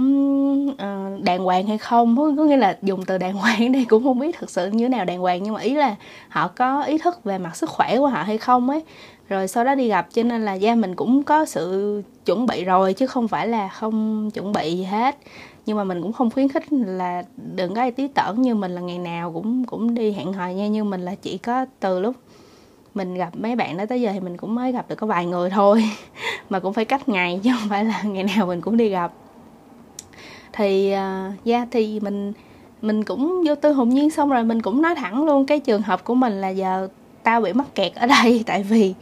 uh, 0.71 1.23
đàng 1.23 1.39
hoàng 1.39 1.67
hay 1.67 1.77
không. 1.77 2.15
Có 2.37 2.43
nghĩa 2.43 2.57
là 2.57 2.77
dùng 2.81 3.05
từ 3.05 3.17
đàng 3.17 3.33
hoàng 3.37 3.71
đây 3.71 3.85
cũng 3.89 4.03
không 4.03 4.19
biết 4.19 4.35
thực 4.39 4.49
sự 4.49 4.71
như 4.71 4.85
thế 4.85 4.89
nào 4.89 5.05
đàng 5.05 5.19
hoàng 5.19 5.43
nhưng 5.43 5.53
mà 5.53 5.61
ý 5.61 5.75
là 5.75 5.95
họ 6.29 6.47
có 6.47 6.83
ý 6.83 6.97
thức 6.97 7.23
về 7.23 7.37
mặt 7.37 7.55
sức 7.55 7.69
khỏe 7.69 7.97
của 7.97 8.07
họ 8.07 8.23
hay 8.23 8.37
không 8.37 8.69
ấy 8.69 8.83
rồi 9.29 9.47
sau 9.47 9.63
đó 9.63 9.75
đi 9.75 9.87
gặp 9.87 10.07
cho 10.13 10.23
nên 10.23 10.45
là 10.45 10.53
gia 10.53 10.75
mình 10.75 10.95
cũng 10.95 11.23
có 11.23 11.45
sự 11.45 12.01
chuẩn 12.25 12.45
bị 12.45 12.63
rồi 12.63 12.93
chứ 12.93 13.07
không 13.07 13.27
phải 13.27 13.47
là 13.47 13.67
không 13.67 14.31
chuẩn 14.31 14.51
bị 14.51 14.77
gì 14.77 14.83
hết. 14.83 15.17
Nhưng 15.65 15.77
mà 15.77 15.83
mình 15.83 16.01
cũng 16.01 16.13
không 16.13 16.29
khuyến 16.29 16.49
khích 16.49 16.63
là 16.71 17.23
đừng 17.55 17.73
có 17.73 17.81
ai 17.81 17.91
tí 17.91 18.07
tởn 18.07 18.41
như 18.41 18.55
mình 18.55 18.71
là 18.71 18.81
ngày 18.81 18.99
nào 18.99 19.31
cũng 19.33 19.65
cũng 19.65 19.93
đi 19.93 20.11
hẹn 20.11 20.33
hò 20.33 20.47
nha 20.47 20.67
như 20.67 20.83
mình 20.83 21.01
là 21.01 21.15
chỉ 21.15 21.37
có 21.37 21.65
từ 21.79 21.99
lúc 21.99 22.15
mình 22.93 23.13
gặp 23.13 23.29
mấy 23.37 23.55
bạn 23.55 23.77
đó 23.77 23.85
tới 23.89 24.01
giờ 24.01 24.11
thì 24.13 24.19
mình 24.19 24.37
cũng 24.37 24.55
mới 24.55 24.71
gặp 24.71 24.89
được 24.89 24.95
có 24.95 25.07
vài 25.07 25.25
người 25.25 25.49
thôi. 25.49 25.83
Mà 26.49 26.59
cũng 26.59 26.73
phải 26.73 26.85
cách 26.85 27.09
ngày 27.09 27.39
chứ 27.43 27.49
không 27.59 27.69
phải 27.69 27.85
là 27.85 28.01
ngày 28.05 28.23
nào 28.35 28.45
mình 28.45 28.61
cũng 28.61 28.77
đi 28.77 28.89
gặp. 28.89 29.13
Thì 30.53 30.91
à, 30.91 31.31
uh, 31.33 31.45
yeah 31.45 31.67
thì 31.71 31.99
mình 31.99 32.33
mình 32.81 33.03
cũng 33.03 33.43
vô 33.47 33.55
tư 33.55 33.71
hồn 33.71 33.89
nhiên 33.89 34.09
xong 34.09 34.29
rồi 34.29 34.43
mình 34.43 34.61
cũng 34.61 34.81
nói 34.81 34.95
thẳng 34.95 35.25
luôn 35.25 35.45
cái 35.45 35.59
trường 35.59 35.81
hợp 35.81 36.03
của 36.03 36.15
mình 36.15 36.41
là 36.41 36.49
giờ 36.49 36.87
tao 37.27 37.41
bị 37.41 37.53
mắc 37.53 37.75
kẹt 37.75 37.95
ở 37.95 38.07
đây 38.23 38.43
tại 38.45 38.63
vì 38.63 38.93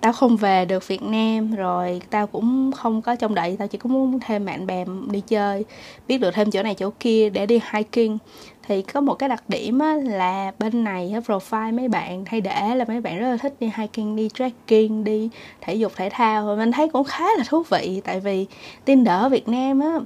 tao 0.00 0.12
không 0.12 0.36
về 0.36 0.64
được 0.64 0.88
Việt 0.88 1.02
Nam 1.02 1.54
rồi 1.54 2.00
tao 2.10 2.26
cũng 2.26 2.72
không 2.72 3.02
có 3.02 3.16
trông 3.16 3.34
đợi 3.34 3.56
tao 3.58 3.68
chỉ 3.68 3.78
có 3.78 3.88
muốn 3.88 4.20
thêm 4.20 4.44
bạn 4.44 4.66
bè 4.66 4.84
đi 5.10 5.20
chơi 5.20 5.64
biết 6.08 6.18
được 6.18 6.30
thêm 6.34 6.50
chỗ 6.50 6.62
này 6.62 6.74
chỗ 6.74 6.90
kia 7.00 7.30
để 7.30 7.46
đi 7.46 7.60
hiking. 7.72 8.18
Thì 8.66 8.82
có 8.82 9.00
một 9.00 9.14
cái 9.14 9.28
đặc 9.28 9.44
điểm 9.48 9.78
á, 9.78 9.96
là 9.96 10.52
bên 10.58 10.84
này 10.84 11.14
profile 11.26 11.76
mấy 11.76 11.88
bạn 11.88 12.24
hay 12.26 12.40
để 12.40 12.74
là 12.74 12.84
mấy 12.88 13.00
bạn 13.00 13.18
rất 13.18 13.30
là 13.30 13.36
thích 13.36 13.54
đi 13.60 13.70
hiking 13.76 14.16
đi 14.16 14.28
trekking 14.34 15.04
đi 15.04 15.28
thể 15.60 15.74
dục 15.74 15.92
thể 15.96 16.08
thao. 16.12 16.46
Và 16.46 16.54
mình 16.54 16.72
thấy 16.72 16.88
cũng 16.88 17.04
khá 17.04 17.24
là 17.38 17.44
thú 17.48 17.62
vị 17.62 18.00
tại 18.04 18.20
vì 18.20 18.46
tin 18.84 19.04
ở 19.04 19.28
Việt 19.28 19.48
Nam 19.48 19.80
á 19.80 19.98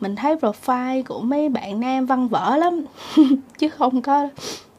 mình 0.00 0.16
thấy 0.16 0.36
profile 0.36 1.02
của 1.02 1.20
mấy 1.20 1.48
bạn 1.48 1.80
nam 1.80 2.06
văn 2.06 2.28
vở 2.28 2.56
lắm 2.56 2.84
chứ 3.58 3.68
không 3.68 4.02
có 4.02 4.28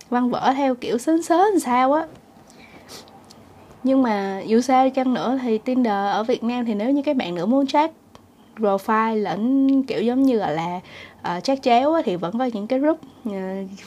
văn 0.10 0.30
vở 0.30 0.54
theo 0.56 0.76
kiểu 0.76 0.98
sến 0.98 1.24
sến 1.24 1.60
sao 1.60 1.94
á. 1.94 2.06
Nhưng 3.84 4.04
mà 4.04 4.42
dù 4.46 4.62
sao 4.62 4.90
chăng 4.90 5.14
nữa 5.14 5.40
thì 5.42 5.58
Tinder 5.58 5.94
ở 5.94 6.24
Việt 6.24 6.44
Nam 6.44 6.66
thì 6.66 6.74
nếu 6.74 6.92
như 6.92 7.02
các 7.02 7.16
bạn 7.16 7.36
nữ 7.36 7.46
muốn 7.46 7.68
chat 7.68 7.92
profile 8.58 9.16
lẫn 9.16 9.84
kiểu 9.84 10.02
giống 10.02 10.24
như 10.24 10.38
là, 10.38 10.48
ờ, 10.48 10.54
là 10.54 10.80
uh, 11.38 11.44
chat 11.44 11.62
chéo 11.62 11.94
á, 11.94 12.02
thì 12.06 12.16
vẫn 12.16 12.40
có 12.40 12.46
những 12.54 12.68
cái 12.68 12.80
group 12.80 13.00
uh, 13.30 13.34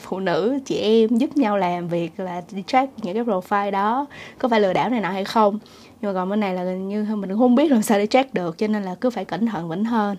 phụ 0.01 0.19
nữ 0.19 0.59
chị 0.65 0.75
em 0.75 1.17
giúp 1.17 1.37
nhau 1.37 1.57
làm 1.57 1.87
việc 1.87 2.19
là 2.19 2.41
đi 2.51 2.63
chat 2.67 2.89
những 3.03 3.13
cái 3.13 3.23
profile 3.23 3.71
đó. 3.71 4.05
Có 4.37 4.49
phải 4.49 4.61
lừa 4.61 4.73
đảo 4.73 4.89
này 4.89 5.01
nọ 5.01 5.09
hay 5.09 5.23
không? 5.23 5.59
Nhưng 6.01 6.13
mà 6.13 6.19
còn 6.19 6.29
bên 6.29 6.39
này 6.39 6.53
là 6.53 6.63
gần 6.63 6.89
như 6.89 7.05
mình 7.15 7.29
cũng 7.29 7.39
không 7.39 7.55
biết 7.55 7.71
làm 7.71 7.81
sao 7.81 7.97
để 7.97 8.07
chat 8.07 8.33
được 8.33 8.57
cho 8.57 8.67
nên 8.67 8.83
là 8.83 8.95
cứ 8.95 9.09
phải 9.09 9.25
cẩn 9.25 9.45
thận 9.45 9.69
vẫn 9.69 9.85
hơn 9.85 10.17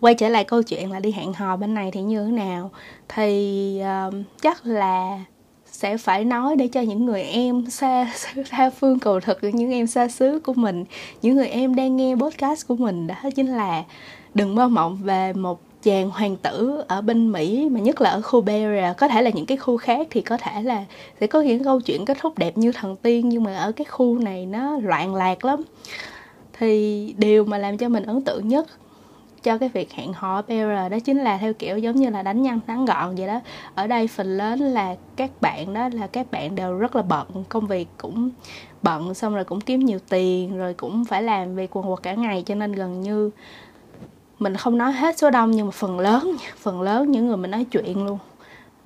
quay 0.00 0.14
trở 0.14 0.28
lại 0.28 0.44
câu 0.44 0.62
chuyện 0.62 0.92
là 0.92 1.00
đi 1.00 1.12
hẹn 1.12 1.32
hò 1.32 1.56
bên 1.56 1.74
này 1.74 1.90
thì 1.90 2.00
như 2.00 2.24
thế 2.24 2.32
nào? 2.32 2.70
Thì 3.08 3.80
uh, 4.08 4.14
chắc 4.42 4.66
là 4.66 5.18
sẽ 5.66 5.96
phải 5.96 6.24
nói 6.24 6.56
để 6.56 6.68
cho 6.68 6.80
những 6.80 7.06
người 7.06 7.22
em 7.22 7.70
xa 7.70 8.12
tha 8.50 8.70
phương 8.70 8.98
cầu 8.98 9.20
thực 9.20 9.38
những 9.42 9.70
em 9.70 9.86
xa 9.86 10.08
xứ 10.08 10.40
của 10.44 10.54
mình 10.54 10.84
những 11.22 11.36
người 11.36 11.48
em 11.48 11.74
đang 11.74 11.96
nghe 11.96 12.14
podcast 12.14 12.66
của 12.68 12.76
mình. 12.76 13.06
Đó 13.06 13.14
chính 13.34 13.46
là 13.46 13.84
đừng 14.34 14.54
mơ 14.54 14.68
mộng 14.68 14.98
về 15.02 15.32
một 15.32 15.60
chàng 15.82 16.10
hoàng 16.10 16.36
tử 16.36 16.82
ở 16.88 17.00
bên 17.00 17.32
Mỹ 17.32 17.68
mà 17.70 17.80
nhất 17.80 18.00
là 18.00 18.10
ở 18.10 18.22
khu 18.22 18.40
Bay 18.40 18.64
có 18.98 19.08
thể 19.08 19.22
là 19.22 19.30
những 19.30 19.46
cái 19.46 19.56
khu 19.56 19.76
khác 19.76 20.06
thì 20.10 20.20
có 20.20 20.36
thể 20.36 20.62
là 20.62 20.84
sẽ 21.20 21.26
có 21.26 21.40
những 21.40 21.64
câu 21.64 21.80
chuyện 21.80 22.04
kết 22.04 22.18
thúc 22.20 22.38
đẹp 22.38 22.58
như 22.58 22.72
thần 22.72 22.96
tiên 22.96 23.28
nhưng 23.28 23.44
mà 23.44 23.56
ở 23.56 23.72
cái 23.72 23.84
khu 23.84 24.18
này 24.18 24.46
nó 24.46 24.78
loạn 24.82 25.14
lạc 25.14 25.44
lắm. 25.44 25.62
Thì 26.58 27.14
điều 27.18 27.44
mà 27.44 27.58
làm 27.58 27.78
cho 27.78 27.88
mình 27.88 28.04
ấn 28.04 28.22
tượng 28.22 28.48
nhất 28.48 28.66
cho 29.46 29.58
cái 29.58 29.68
việc 29.68 29.92
hẹn 29.92 30.12
hò 30.12 30.42
PR 30.42 30.90
đó 30.90 30.98
chính 31.04 31.18
là 31.18 31.38
theo 31.38 31.52
kiểu 31.52 31.78
giống 31.78 31.96
như 31.96 32.10
là 32.10 32.22
đánh 32.22 32.42
nhanh 32.42 32.60
thắng 32.66 32.84
gọn 32.84 33.14
vậy 33.14 33.26
đó. 33.26 33.40
Ở 33.74 33.86
đây 33.86 34.06
phần 34.06 34.36
lớn 34.36 34.60
là 34.60 34.94
các 35.16 35.30
bạn 35.40 35.74
đó, 35.74 35.88
là 35.92 36.06
các 36.06 36.30
bạn 36.30 36.54
đều 36.54 36.78
rất 36.78 36.96
là 36.96 37.02
bận, 37.02 37.26
công 37.48 37.66
việc 37.66 37.88
cũng 37.98 38.30
bận, 38.82 39.14
xong 39.14 39.34
rồi 39.34 39.44
cũng 39.44 39.60
kiếm 39.60 39.80
nhiều 39.80 39.98
tiền, 40.08 40.58
rồi 40.58 40.74
cũng 40.74 41.04
phải 41.04 41.22
làm 41.22 41.56
việc 41.56 41.76
quần 41.76 41.86
quật 41.86 42.02
cả 42.02 42.14
ngày, 42.14 42.42
cho 42.46 42.54
nên 42.54 42.72
gần 42.72 43.00
như 43.00 43.30
mình 44.38 44.56
không 44.56 44.78
nói 44.78 44.92
hết 44.92 45.18
số 45.18 45.30
đông, 45.30 45.50
nhưng 45.50 45.66
mà 45.66 45.72
phần 45.72 46.00
lớn 46.00 46.36
phần 46.56 46.82
lớn 46.82 47.10
những 47.10 47.26
người 47.26 47.36
mình 47.36 47.50
nói 47.50 47.64
chuyện 47.70 48.06
luôn 48.06 48.18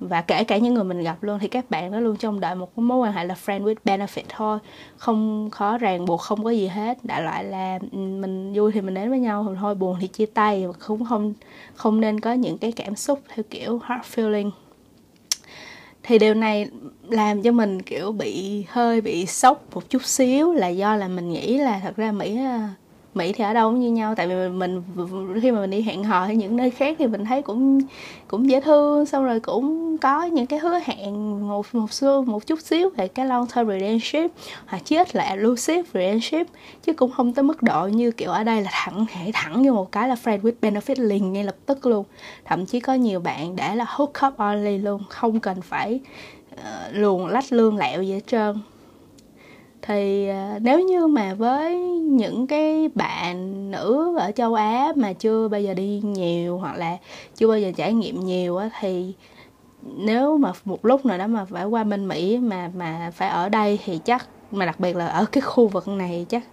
và 0.01 0.21
kể 0.21 0.43
cả 0.43 0.57
những 0.57 0.73
người 0.73 0.83
mình 0.83 1.03
gặp 1.03 1.23
luôn 1.23 1.39
thì 1.39 1.47
các 1.47 1.69
bạn 1.69 1.91
đó 1.91 1.99
luôn 1.99 2.15
trong 2.15 2.39
đợi 2.39 2.55
một 2.55 2.77
mối 2.77 2.97
quan 2.97 3.13
hệ 3.13 3.25
là 3.25 3.35
friend 3.45 3.63
with 3.63 3.75
benefit 3.85 4.23
thôi. 4.29 4.59
Không 4.97 5.49
khó 5.51 5.77
ràng, 5.77 6.05
buộc 6.05 6.21
không 6.21 6.43
có 6.43 6.49
gì 6.49 6.67
hết. 6.67 6.97
Đại 7.03 7.21
loại 7.21 7.43
là 7.43 7.79
ừ, 7.91 7.97
mình 7.97 8.53
vui 8.53 8.71
thì 8.71 8.81
mình 8.81 8.93
đến 8.93 9.09
với 9.09 9.19
nhau 9.19 9.55
thôi 9.59 9.75
buồn 9.75 9.97
thì 10.01 10.07
chia 10.07 10.25
tay. 10.25 10.67
Và 10.67 10.73
cũng 10.87 11.05
không 11.05 11.33
không 11.73 12.01
nên 12.01 12.19
có 12.19 12.33
những 12.33 12.57
cái 12.57 12.71
cảm 12.71 12.95
xúc 12.95 13.19
theo 13.35 13.43
kiểu 13.49 13.79
hard 13.83 14.03
feeling. 14.15 14.51
Thì 16.03 16.19
điều 16.19 16.33
này 16.33 16.67
làm 17.09 17.41
cho 17.41 17.51
mình, 17.51 17.81
kiểu, 17.81 18.11
bị 18.11 18.65
hơi 18.69 19.01
bị 19.01 19.25
sốc 19.25 19.63
một 19.73 19.89
chút 19.89 20.05
xíu 20.05 20.53
là 20.53 20.67
do 20.67 20.95
là 20.95 21.07
mình 21.07 21.29
nghĩ 21.29 21.57
là 21.57 21.79
thật 21.83 21.95
ra 21.95 22.11
mỹ 22.11 22.37
à, 22.37 22.69
Mỹ 23.15 23.31
thì 23.31 23.43
ở 23.43 23.53
đâu 23.53 23.69
cũng 23.69 23.79
như 23.79 23.91
nhau 23.91 24.15
tại 24.15 24.27
vì 24.27 24.49
mình, 24.49 24.83
khi 25.41 25.51
mà 25.51 25.59
mình 25.59 25.69
đi 25.69 25.81
hẹn 25.81 26.03
hò 26.03 26.25
hay 26.25 26.35
những 26.35 26.55
nơi 26.55 26.69
khác 26.69 26.95
thì 26.99 27.07
mình 27.07 27.25
thấy 27.25 27.41
cũng 27.41 27.79
cũng 28.27 28.49
dễ 28.49 28.61
thương 28.61 29.05
xong 29.05 29.25
rồi 29.25 29.39
cũng 29.39 29.97
có 29.97 30.23
những 30.23 30.45
cái 30.45 30.59
hứa 30.59 30.79
hẹn 30.85 31.47
một 31.47 31.65
một 31.75 31.93
xưa 31.93 32.21
một 32.21 32.47
chút 32.47 32.59
xíu 32.61 32.89
về 32.97 33.07
cái 33.07 33.25
long 33.25 33.47
term 33.47 33.67
relationship 33.69 34.31
hoặc 34.65 34.81
chứ 34.85 34.97
ít 34.97 35.15
là 35.15 35.23
elusive 35.23 35.83
relationship 35.93 36.47
chứ 36.83 36.93
cũng 36.93 37.11
không 37.11 37.33
tới 37.33 37.43
mức 37.43 37.63
độ 37.63 37.87
như 37.87 38.11
kiểu 38.11 38.31
ở 38.31 38.43
đây 38.43 38.61
là 38.61 38.69
thẳng 38.73 39.05
hệ 39.09 39.31
thẳng 39.33 39.61
như 39.61 39.73
một 39.73 39.91
cái 39.91 40.09
là 40.09 40.15
friend 40.23 40.41
with 40.41 40.53
benefit 40.61 40.95
liền 40.97 41.33
ngay 41.33 41.43
lập 41.43 41.55
tức 41.65 41.85
luôn. 41.85 42.05
Thậm 42.45 42.65
chí 42.65 42.79
có 42.79 42.93
nhiều 42.93 43.19
bạn 43.19 43.55
để 43.55 43.75
là 43.75 43.85
hook 43.87 44.13
up 44.27 44.37
only 44.37 44.77
luôn 44.77 45.01
không 45.09 45.39
cần 45.39 45.61
phải 45.61 45.99
uh, 46.53 46.59
luồn 46.91 47.29
lách 47.29 47.53
lương 47.53 47.77
lẹo 47.77 48.03
gì 48.03 48.13
hết 48.13 48.27
trơn 48.27 48.55
thì 49.81 50.27
à, 50.27 50.59
nếu 50.61 50.79
như 50.79 51.07
mà 51.07 51.33
với 51.33 51.75
những 51.99 52.47
cái 52.47 52.89
bạn 52.95 53.71
nữ 53.71 54.17
ở 54.19 54.31
châu 54.31 54.53
Á 54.53 54.93
mà 54.95 55.13
chưa 55.13 55.47
bao 55.47 55.61
giờ 55.61 55.73
đi 55.73 56.01
nhiều 56.03 56.57
hoặc 56.57 56.77
là 56.77 56.97
chưa 57.35 57.47
bao 57.47 57.59
giờ 57.59 57.71
trải 57.75 57.93
nghiệm 57.93 58.19
nhiều 58.19 58.57
á 58.57 58.69
thì 58.79 59.13
nếu 59.97 60.37
mà 60.37 60.51
một 60.65 60.85
lúc 60.85 61.05
nào 61.05 61.17
đó 61.17 61.27
mà 61.27 61.45
phải 61.45 61.65
qua 61.65 61.83
bên 61.83 62.07
Mỹ 62.07 62.37
mà 62.37 62.71
mà 62.75 63.11
phải 63.13 63.29
ở 63.29 63.49
đây 63.49 63.79
thì 63.85 63.99
chắc 64.05 64.27
mà 64.51 64.65
đặc 64.65 64.79
biệt 64.79 64.95
là 64.95 65.07
ở 65.07 65.25
cái 65.25 65.41
khu 65.41 65.67
vực 65.67 65.87
này 65.87 66.25
chắc 66.29 66.43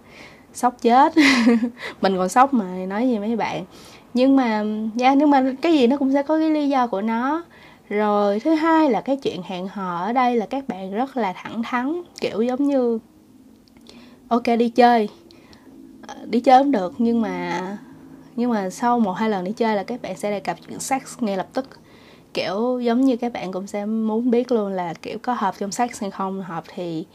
sốc 0.53 0.75
chết. 0.81 1.13
Mình 2.01 2.17
còn 2.17 2.29
sốc 2.29 2.53
mà 2.53 2.65
nói 2.65 3.07
gì 3.07 3.19
mấy 3.19 3.35
bạn. 3.35 3.65
Nhưng 4.13 4.35
mà 4.35 4.63
yeah, 4.99 5.17
nhưng 5.17 5.29
mà 5.29 5.53
cái 5.61 5.73
gì 5.73 5.87
nó 5.87 5.97
cũng 5.97 6.13
sẽ 6.13 6.23
có 6.23 6.39
cái 6.39 6.49
lý 6.49 6.69
do 6.69 6.87
của 6.87 7.01
nó. 7.01 7.43
Rồi 7.89 8.39
thứ 8.39 8.53
hai 8.53 8.89
là 8.89 9.01
cái 9.01 9.15
chuyện 9.15 9.41
hẹn 9.43 9.67
hò 9.67 9.97
ở 9.97 10.13
đây 10.13 10.35
là 10.35 10.45
các 10.45 10.67
bạn 10.67 10.93
rất 10.93 11.17
là 11.17 11.33
thẳng 11.33 11.63
thắn 11.63 12.01
kiểu 12.21 12.41
giống 12.41 12.67
như 12.67 12.99
ok, 14.29 14.43
đi 14.59 14.69
chơi. 14.69 15.09
À, 16.07 16.15
đi 16.25 16.39
chơi 16.39 16.63
cũng 16.63 16.71
được, 16.71 16.93
nhưng 16.97 17.21
mà 17.21 17.61
nhưng 18.35 18.51
mà 18.51 18.69
sau 18.69 18.99
một 18.99 19.11
hai 19.11 19.29
lần 19.29 19.43
đi 19.43 19.51
chơi 19.51 19.75
là 19.75 19.83
các 19.83 20.01
bạn 20.01 20.17
sẽ 20.17 20.31
đề 20.31 20.39
cập 20.39 20.57
chuyện 20.67 20.79
sex 20.79 21.01
ngay 21.19 21.37
lập 21.37 21.47
tức. 21.53 21.69
Kiểu 22.33 22.79
giống 22.79 23.01
như 23.01 23.17
các 23.17 23.33
bạn 23.33 23.51
cũng 23.51 23.67
sẽ 23.67 23.85
muốn 23.85 24.31
biết 24.31 24.51
luôn 24.51 24.71
là, 24.73 24.93
kiểu, 25.01 25.17
có 25.21 25.33
hợp 25.33 25.55
trong 25.59 25.71
sex 25.71 26.01
hay 26.01 26.11
không. 26.11 26.41
Hợp 26.41 26.63
thì 26.75 27.05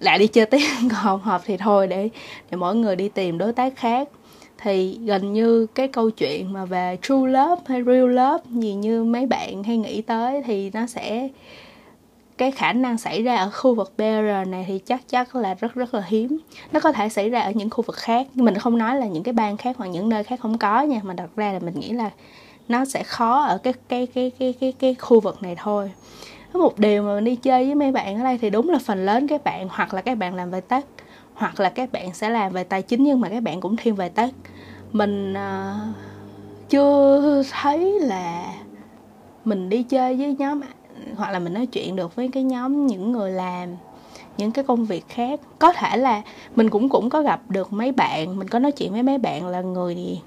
lại 0.00 0.18
đi 0.18 0.26
chơi 0.26 0.46
tiếp, 0.46 0.58
còn 0.80 0.90
không 1.02 1.20
hợp 1.22 1.42
thì 1.44 1.56
thôi 1.56 1.86
để 1.86 2.08
để 2.50 2.56
mỗi 2.56 2.76
người 2.76 2.96
đi 2.96 3.08
tìm 3.08 3.38
đối 3.38 3.52
tác 3.52 3.76
khác. 3.76 4.08
Thì 4.58 4.98
gần 5.06 5.32
như 5.32 5.66
cái 5.74 5.88
câu 5.88 6.10
chuyện 6.10 6.52
mà 6.52 6.64
về 6.64 6.98
true 7.02 7.28
love 7.28 7.62
hay 7.66 7.82
real 7.84 8.14
love 8.14 8.44
gì 8.50 8.74
như 8.74 9.04
mấy 9.04 9.26
bạn 9.26 9.62
hay 9.62 9.76
nghĩ 9.78 10.02
tới 10.02 10.42
thì 10.46 10.70
nó 10.74 10.86
sẽ 10.86 11.28
cái 12.38 12.50
khả 12.50 12.72
năng 12.72 12.98
xảy 12.98 13.22
ra 13.22 13.36
ở 13.36 13.50
khu 13.50 13.74
vực 13.74 13.92
BR 13.96 14.48
này 14.48 14.64
thì 14.68 14.78
chắc 14.78 15.00
chắc 15.08 15.36
là 15.36 15.54
rất 15.54 15.74
rất 15.74 15.94
là 15.94 16.02
hiếm. 16.06 16.38
Nó 16.72 16.80
có 16.80 16.92
thể 16.92 17.08
xảy 17.08 17.30
ra 17.30 17.40
ở 17.40 17.50
những 17.50 17.70
khu 17.70 17.82
vực 17.82 17.96
khác 17.96 18.26
nhưng 18.34 18.44
mình 18.44 18.54
không 18.54 18.78
nói 18.78 18.96
là 18.96 19.06
những 19.06 19.22
cái 19.22 19.32
bang 19.32 19.56
khác 19.56 19.76
hoặc 19.78 19.86
những 19.86 20.08
nơi 20.08 20.24
khác 20.24 20.40
không 20.40 20.58
có 20.58 20.82
nha. 20.82 21.00
Mà 21.02 21.14
đặt 21.14 21.30
ra 21.36 21.52
là 21.52 21.58
mình 21.58 21.80
nghĩ 21.80 21.92
là 21.92 22.10
nó 22.68 22.84
sẽ 22.84 23.02
khó 23.02 23.42
ở 23.42 23.58
cái 23.58 23.74
cái 23.88 24.06
cái 24.06 24.32
cái 24.38 24.54
cái 24.60 24.72
cái 24.72 24.94
khu 24.94 25.20
vực 25.20 25.42
này 25.42 25.56
thôi. 25.58 25.90
Có 26.52 26.60
một 26.60 26.78
điều 26.78 27.02
mà 27.02 27.14
mình 27.14 27.24
đi 27.24 27.36
chơi 27.36 27.64
với 27.64 27.74
mấy 27.74 27.92
bạn 27.92 28.18
ở 28.18 28.24
đây 28.24 28.38
thì 28.38 28.50
đúng 28.50 28.68
là 28.68 28.78
phần 28.84 29.06
lớn 29.06 29.28
các 29.28 29.44
bạn 29.44 29.68
hoặc 29.70 29.94
là 29.94 30.02
các 30.02 30.18
bạn 30.18 30.34
làm 30.34 30.50
về 30.50 30.60
tech 30.60 30.84
hoặc 31.34 31.60
là 31.60 31.68
các 31.68 31.92
bạn 31.92 32.14
sẽ 32.14 32.30
làm 32.30 32.52
về 32.52 32.64
tài 32.64 32.82
chính 32.82 33.04
nhưng 33.04 33.20
mà 33.20 33.28
các 33.28 33.42
bạn 33.42 33.60
cũng 33.60 33.76
thiên 33.76 33.94
về 33.94 34.08
tech. 34.08 34.30
Mình 34.92 35.32
uh, 35.34 35.96
chưa 36.68 37.42
thấy 37.50 38.00
là 38.00 38.44
mình 39.44 39.68
đi 39.68 39.82
chơi 39.82 40.16
với 40.16 40.36
nhóm 40.38 40.60
hoặc 41.16 41.30
là 41.30 41.38
mình 41.38 41.54
nói 41.54 41.66
chuyện 41.66 41.96
được 41.96 42.16
với 42.16 42.28
cái 42.28 42.42
nhóm 42.42 42.86
những 42.86 43.12
người 43.12 43.30
làm 43.30 43.68
những 44.38 44.50
cái 44.50 44.64
công 44.64 44.84
việc 44.84 45.08
khác. 45.08 45.40
Có 45.58 45.72
thể 45.72 45.96
là 45.96 46.22
mình 46.56 46.70
cũng 46.70 46.88
cũng 46.88 47.10
có 47.10 47.22
gặp 47.22 47.40
được 47.48 47.72
mấy 47.72 47.92
bạn 47.92 48.38
mình 48.38 48.48
có 48.48 48.58
nói 48.58 48.72
chuyện 48.72 48.92
với 48.92 49.02
mấy 49.02 49.18
bạn 49.18 49.46
là 49.46 49.60
người 49.60 50.20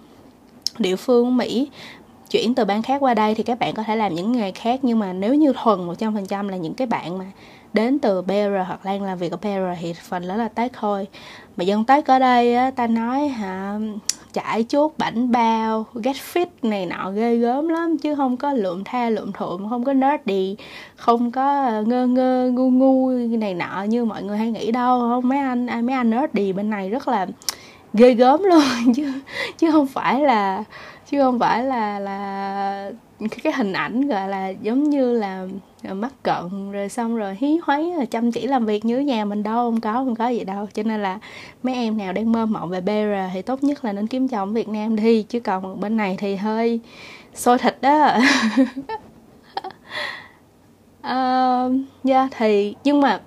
địa 0.77 0.95
phương 0.95 1.37
mỹ 1.37 1.69
chuyển 2.29 2.55
từ 2.55 2.65
bang 2.65 2.81
khác 2.81 2.97
qua 2.99 3.13
đây 3.13 3.35
thì 3.35 3.43
các 3.43 3.59
bạn 3.59 3.73
có 3.73 3.83
thể 3.83 3.95
làm 3.95 4.15
những 4.15 4.31
nghề 4.31 4.51
khác. 4.51 4.79
Nhưng 4.83 4.99
mà 4.99 5.13
nếu 5.13 5.35
như 5.35 5.53
thuần 5.63 5.83
một 5.83 5.93
trăm 5.97 6.15
phần 6.15 6.25
trăm 6.25 6.47
là 6.47 6.57
những 6.57 6.73
cái 6.73 6.87
bạn 6.87 7.17
mà 7.17 7.25
đến 7.73 7.99
từ 7.99 8.21
PR 8.21 8.67
hoặc 8.67 8.85
đang 8.85 9.03
làm 9.03 9.17
việc 9.17 9.31
ở 9.31 9.37
PR 9.37 9.81
thì 9.81 9.93
phần 9.93 10.23
lớn 10.23 10.37
là 10.37 10.47
Tết 10.47 10.73
thôi. 10.73 11.07
Mà 11.57 11.63
dân 11.63 11.85
Tết 11.85 12.05
ở 12.05 12.19
đây 12.19 12.55
á, 12.55 12.71
ta 12.71 12.87
nói 12.87 13.27
hả 13.27 13.79
chải 14.33 14.63
chốt 14.63 14.93
bảnh 14.97 15.31
bao, 15.31 15.85
get 16.03 16.15
fit 16.15 16.45
này 16.61 16.85
nọ 16.85 17.11
ghê 17.11 17.35
gớm 17.35 17.67
lắm, 17.67 17.97
chứ 17.97 18.15
không 18.15 18.37
có 18.37 18.53
lượm 18.53 18.83
tha 18.83 19.09
lượm 19.09 19.31
thượm, 19.31 19.69
không 19.69 19.83
có 19.83 19.93
nerdy, 19.93 20.55
không 20.95 21.31
có 21.31 21.65
ờ, 21.65 21.83
ngơ 21.83 22.07
ngơ, 22.07 22.49
ngu 22.53 22.69
ngu 22.69 23.09
này 23.37 23.53
nọ 23.53 23.83
như 23.89 24.05
mọi 24.05 24.23
người 24.23 24.37
hay 24.37 24.51
nghĩ 24.51 24.71
đâu. 24.71 24.99
Không, 24.99 25.29
mấy 25.29 25.39
anh 25.39 25.67
à, 25.67 25.81
mấy 25.81 25.95
anh 25.95 26.09
nerdy 26.09 26.53
bên 26.53 26.69
này 26.69 26.89
rất 26.89 27.07
là 27.07 27.27
ghê 27.93 28.13
gớm 28.13 28.43
luôn, 28.43 28.63
chứ 28.95 29.11
chứ 29.57 29.71
không 29.71 29.87
phải 29.87 30.21
là, 30.21 30.63
chứ 31.11 31.21
không 31.21 31.39
phải 31.39 31.63
là 31.63 31.99
là 31.99 32.91
cái 33.43 33.53
hình 33.53 33.73
ảnh 33.73 34.07
gọi 34.07 34.27
là 34.27 34.49
giống 34.49 34.83
như 34.83 35.13
là 35.13 35.47
mắc 35.83 36.13
cận 36.23 36.71
rồi 36.71 36.89
xong 36.89 37.15
rồi 37.15 37.37
hí 37.39 37.57
hoáy 37.63 37.91
rồi 37.95 38.05
chăm 38.05 38.31
chỉ 38.31 38.47
làm 38.47 38.65
việc 38.65 38.85
như 38.85 38.99
nhà 38.99 39.25
mình 39.25 39.43
đâu 39.43 39.71
không 39.71 39.81
có 39.81 39.93
không 39.93 40.15
có 40.15 40.27
gì 40.27 40.43
đâu. 40.43 40.67
Cho 40.73 40.83
nên 40.83 41.01
là 41.01 41.19
mấy 41.63 41.75
em 41.75 41.97
nào 41.97 42.13
đang 42.13 42.31
mơ 42.31 42.45
mộng 42.45 42.69
về 42.69 42.81
BR 42.81 43.33
thì 43.33 43.41
tốt 43.41 43.63
nhất 43.63 43.85
là 43.85 43.93
nên 43.93 44.07
kiếm 44.07 44.27
chồng 44.27 44.53
Việt 44.53 44.69
Nam 44.69 44.95
đi 44.95 45.23
chứ 45.23 45.39
còn 45.39 45.79
bên 45.79 45.97
này 45.97 46.15
thì 46.19 46.35
hơi 46.35 46.79
sôi 47.33 47.57
thịt 47.57 47.81
đó. 47.81 48.17
Uh, 48.17 48.67
yeah, 48.87 49.01
ờ, 51.01 51.71
dạ, 52.03 52.27
thì 52.37 52.75
nhưng 52.83 53.01
mà 53.01 53.21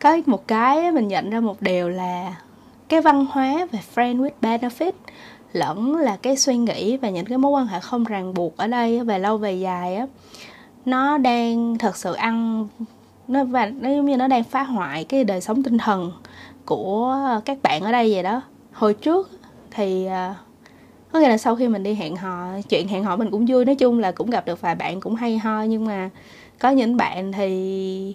có 0.00 0.18
một 0.26 0.48
cái 0.48 0.92
mình 0.92 1.08
nhận 1.08 1.30
ra 1.30 1.40
một 1.40 1.62
điều 1.62 1.88
là 1.88 2.34
cái 2.88 3.00
văn 3.00 3.26
hóa 3.30 3.66
về 3.72 3.78
friend 3.94 4.16
with 4.16 4.30
benefit 4.40 4.92
lẫn 5.52 5.96
là 5.96 6.16
cái 6.16 6.36
suy 6.36 6.56
nghĩ 6.56 6.96
và 6.96 7.10
những 7.10 7.26
cái 7.26 7.38
mối 7.38 7.50
quan 7.50 7.66
hệ 7.66 7.80
không 7.80 8.04
ràng 8.04 8.34
buộc 8.34 8.56
ở 8.56 8.66
đây 8.66 9.00
về 9.04 9.18
lâu 9.18 9.38
về 9.38 9.52
dài 9.52 9.96
á, 9.96 10.06
nó 10.84 11.18
đang 11.18 11.78
thật 11.78 11.96
sự 11.96 12.12
ăn, 12.12 12.66
nó 13.28 13.44
và 13.44 13.66
nó 13.66 13.90
giống 13.90 14.06
như 14.06 14.16
nó 14.16 14.28
đang 14.28 14.44
phá 14.44 14.62
hoại 14.62 15.04
cái 15.04 15.24
đời 15.24 15.40
sống 15.40 15.62
tinh 15.62 15.78
thần 15.78 16.12
của 16.64 17.18
các 17.44 17.58
bạn 17.62 17.82
ở 17.82 17.92
đây 17.92 18.14
vậy 18.14 18.22
đó. 18.22 18.42
Hồi 18.72 18.94
trước 18.94 19.30
thì 19.70 20.06
à, 20.06 20.34
có 21.12 21.20
nghĩa 21.20 21.28
là 21.28 21.38
sau 21.38 21.56
khi 21.56 21.68
mình 21.68 21.82
đi 21.82 21.94
hẹn 21.94 22.16
hò, 22.16 22.46
chuyện 22.68 22.88
hẹn 22.88 23.04
hò 23.04 23.16
mình 23.16 23.30
cũng 23.30 23.46
vui, 23.48 23.64
nói 23.64 23.74
chung 23.74 23.98
là 23.98 24.12
cũng 24.12 24.30
gặp 24.30 24.46
được 24.46 24.60
vài 24.60 24.74
bạn 24.74 25.00
cũng 25.00 25.14
hay 25.14 25.38
ho, 25.38 25.62
nhưng 25.62 25.84
mà 25.84 26.10
có 26.58 26.70
những 26.70 26.96
bạn 26.96 27.32
thì 27.32 28.14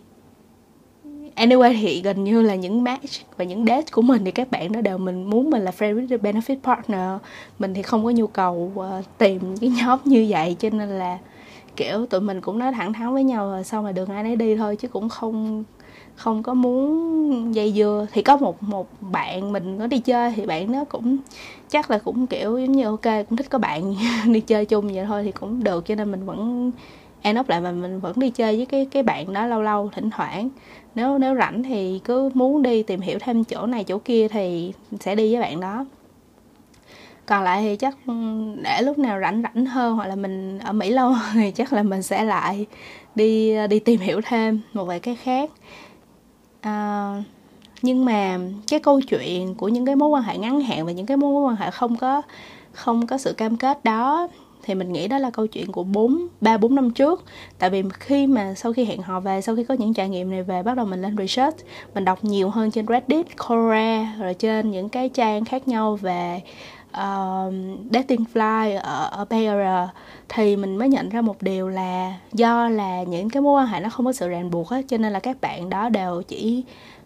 anyway 1.38 1.74
thì 1.82 2.02
gần 2.02 2.24
như 2.24 2.42
là 2.42 2.56
những 2.56 2.84
match 2.84 3.10
và 3.38 3.46
những 3.46 3.66
date 3.66 3.86
của 3.92 4.02
mình 4.02 4.26
thì 4.26 4.32
các 4.32 4.52
bạn 4.52 4.72
đó 4.72 4.82
đều 4.82 4.98
mình 4.98 5.30
muốn 5.30 5.50
mình 5.50 5.62
là 5.62 5.72
friend 5.78 5.96
with 5.96 6.08
the 6.08 6.18
benefit 6.18 6.58
partner. 6.64 7.22
Mình 7.60 7.74
thì 7.74 7.82
không 7.82 8.04
có 8.04 8.10
nhu 8.10 8.28
cầu 8.28 8.72
uh, 8.76 8.86
tìm 9.18 9.58
cái 9.62 9.70
nhóm 9.70 10.00
như 10.06 10.26
vậy 10.30 10.56
cho 10.60 10.70
nên 10.70 10.90
là 10.90 11.18
kiểu 11.76 12.06
tụi 12.06 12.22
mình 12.22 12.42
cũng 12.42 12.60
nói 12.60 12.72
thẳng 12.72 12.94
thắn 12.94 13.14
với 13.14 13.24
nhau 13.24 13.48
rồi 13.48 13.64
xong 13.64 13.84
mà 13.84 13.92
đường 13.92 14.10
ai 14.10 14.24
nấy 14.24 14.36
đi 14.36 14.56
thôi 14.56 14.76
chứ 14.76 14.88
cũng 14.88 15.10
không 15.10 15.64
không 16.16 16.44
có 16.44 16.54
muốn 16.54 17.56
dây 17.56 17.74
dưa. 17.74 18.08
Thì 18.12 18.22
có 18.22 18.38
một 18.38 18.64
một 18.64 18.88
bạn 19.02 19.52
mình 19.52 19.80
có 19.80 19.88
đi 19.88 20.00
chơi 20.00 20.34
thì 20.36 20.46
bạn 20.46 20.72
nó 20.72 20.84
cũng 20.86 21.18
chắc 21.70 21.92
là 21.92 21.98
cũng 21.98 22.28
kiểu 22.28 22.58
giống 22.58 22.72
như 22.72 22.86
ok 22.86 23.28
cũng 23.30 23.38
thích 23.38 23.50
có 23.50 23.60
bạn 23.60 23.96
đi 24.34 24.40
chơi 24.40 24.66
chung 24.66 24.94
vậy 24.94 25.06
thôi 25.06 25.24
thì 25.24 25.32
cũng 25.32 25.64
được. 25.64 25.86
Cho 25.86 25.96
nên 25.96 26.12
mình 26.12 26.26
vẫn 26.26 26.72
an 27.28 27.36
ốc 27.36 27.50
lại 27.50 27.62
mà 27.62 27.72
mình 27.72 28.00
vẫn 28.00 28.20
đi 28.20 28.30
chơi 28.30 28.58
với 28.58 28.66
cái 28.66 28.88
cái 28.92 29.04
bạn 29.04 29.34
đó 29.34 29.46
lâu 29.46 29.62
lâu 29.62 29.90
thỉnh 29.94 30.10
thoảng. 30.10 30.50
Nếu 30.96 31.18
nếu 31.18 31.36
rảnh 31.36 31.64
thì 31.64 32.02
cứ 32.04 32.30
muốn 32.34 32.62
đi 32.62 32.84
tìm 32.84 33.02
hiểu 33.02 33.20
thêm 33.20 33.44
chỗ 33.44 33.66
này 33.66 33.84
chỗ 33.84 33.98
kia 33.98 34.28
thì 34.28 34.74
sẽ 35.00 35.16
đi 35.16 35.34
với 35.34 35.42
bạn 35.42 35.60
đó. 35.60 35.86
Còn 37.26 37.44
lại 37.44 37.62
thì 37.62 37.76
chắc 37.76 37.98
ừ, 38.08 38.14
để 38.64 38.82
lúc 38.82 38.98
nào 38.98 39.20
rảnh 39.22 39.44
rảnh 39.44 39.66
hơn 39.66 39.96
hoặc 39.96 40.06
là 40.08 40.16
mình 40.16 40.60
ở 40.60 40.74
mỹ 40.74 40.90
lâu 40.90 41.14
thì 41.34 41.52
chắc 41.52 41.74
là 41.74 41.84
mình 41.84 42.04
sẽ 42.04 42.24
lại 42.24 42.66
đi 43.16 43.56
đi 43.68 43.80
tìm 43.80 44.00
hiểu 44.00 44.22
thêm 44.26 44.62
một 44.74 44.86
vài 44.86 45.00
cái 45.00 45.16
khác. 45.16 45.50
À, 46.62 47.14
nhưng 47.82 48.06
mà 48.06 48.40
cái 48.68 48.80
câu 48.80 49.02
chuyện 49.02 49.56
của 49.56 49.68
những 49.68 49.86
cái 49.86 49.96
mối 49.96 50.10
quan 50.10 50.24
hệ 50.24 50.38
ngắn 50.38 50.62
hạn 50.62 50.86
và 50.86 50.92
những 50.92 51.06
cái 51.06 51.18
mối 51.18 51.42
quan 51.42 51.56
hệ 51.56 51.72
không 51.72 51.98
có 51.98 52.22
không 52.72 53.08
có 53.08 53.18
sự 53.18 53.34
cam 53.34 53.58
kết 53.58 53.84
đó 53.84 54.28
thì 54.68 54.76
mình 54.76 54.94
nghĩ 54.94 55.08
đó 55.08 55.18
là 55.18 55.30
câu 55.30 55.48
chuyện 55.48 55.72
của 55.72 55.84
4 55.84 56.28
3 56.42 56.58
4 56.58 56.76
năm 56.76 56.92
trước. 56.92 57.24
Tại 57.60 57.70
vì 57.70 57.84
khi 57.94 58.28
mà 58.28 58.54
sau 58.54 58.74
khi 58.74 58.86
hẹn 58.86 59.02
hò 59.02 59.20
về, 59.20 59.42
sau 59.42 59.56
khi 59.56 59.64
có 59.64 59.74
những 59.74 59.94
trải 59.94 60.10
nghiệm 60.10 60.32
này 60.32 60.44
về 60.44 60.64
bắt 60.64 60.78
đầu 60.78 60.86
mình 60.86 61.02
lên 61.02 61.18
research, 61.18 61.58
mình 61.94 62.06
đọc 62.06 62.24
nhiều 62.24 62.50
hơn 62.50 62.72
trên 62.72 62.86
Reddit, 62.88 63.38
Quora 63.48 64.14
rồi 64.20 64.34
trên 64.34 64.72
những 64.72 64.90
cái 64.90 65.10
trang 65.10 65.46
khác 65.46 65.68
nhau 65.68 65.96
về 65.96 66.42
uh, 66.90 67.54
dating 67.94 68.24
fly 68.34 68.80
ở 68.80 69.10
ở 69.12 69.26
pr 69.26 69.94
thì 70.30 70.56
mình 70.56 70.78
mới 70.78 70.90
nhận 70.90 71.10
ra 71.10 71.22
một 71.22 71.42
điều 71.42 71.70
là 71.70 72.14
do 72.34 72.70
là 72.70 73.04
những 73.04 73.30
cái 73.30 73.42
mối 73.42 73.62
quan 73.62 73.68
hệ 73.68 73.80
nó 73.80 73.90
không 73.90 74.06
có 74.06 74.14
sự 74.14 74.28
ràng 74.28 74.52
buộc 74.52 74.70
á 74.70 74.82
cho 74.88 74.98
nên 74.98 75.14
là 75.14 75.20
các 75.20 75.42
bạn 75.42 75.70
đó 75.70 75.90
đều 75.90 76.22
chỉ 76.28 76.64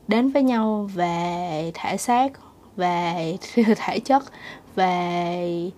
đến 0.07 0.31
với 0.31 0.43
nhau 0.43 0.89
về 0.93 1.71
thể 1.73 1.97
xác 1.97 2.31
về 2.75 3.37
thể 3.77 3.99
chất 3.99 4.23
về 4.75 5.71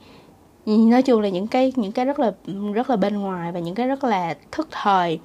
nói 0.66 1.02
chung 1.02 1.22
là 1.22 1.30
những 1.30 1.48
cái 1.48 1.74
những 1.76 1.92
cái 1.92 2.06
rất 2.06 2.20
là 2.20 2.32
rất 2.74 2.90
là 2.90 2.96
bên 2.96 3.20
ngoài 3.20 3.52
và 3.52 3.60
những 3.60 3.76
cái 3.76 3.88
rất 3.88 4.04
là 4.04 4.36
thức 4.52 4.68
thời. 4.72 5.20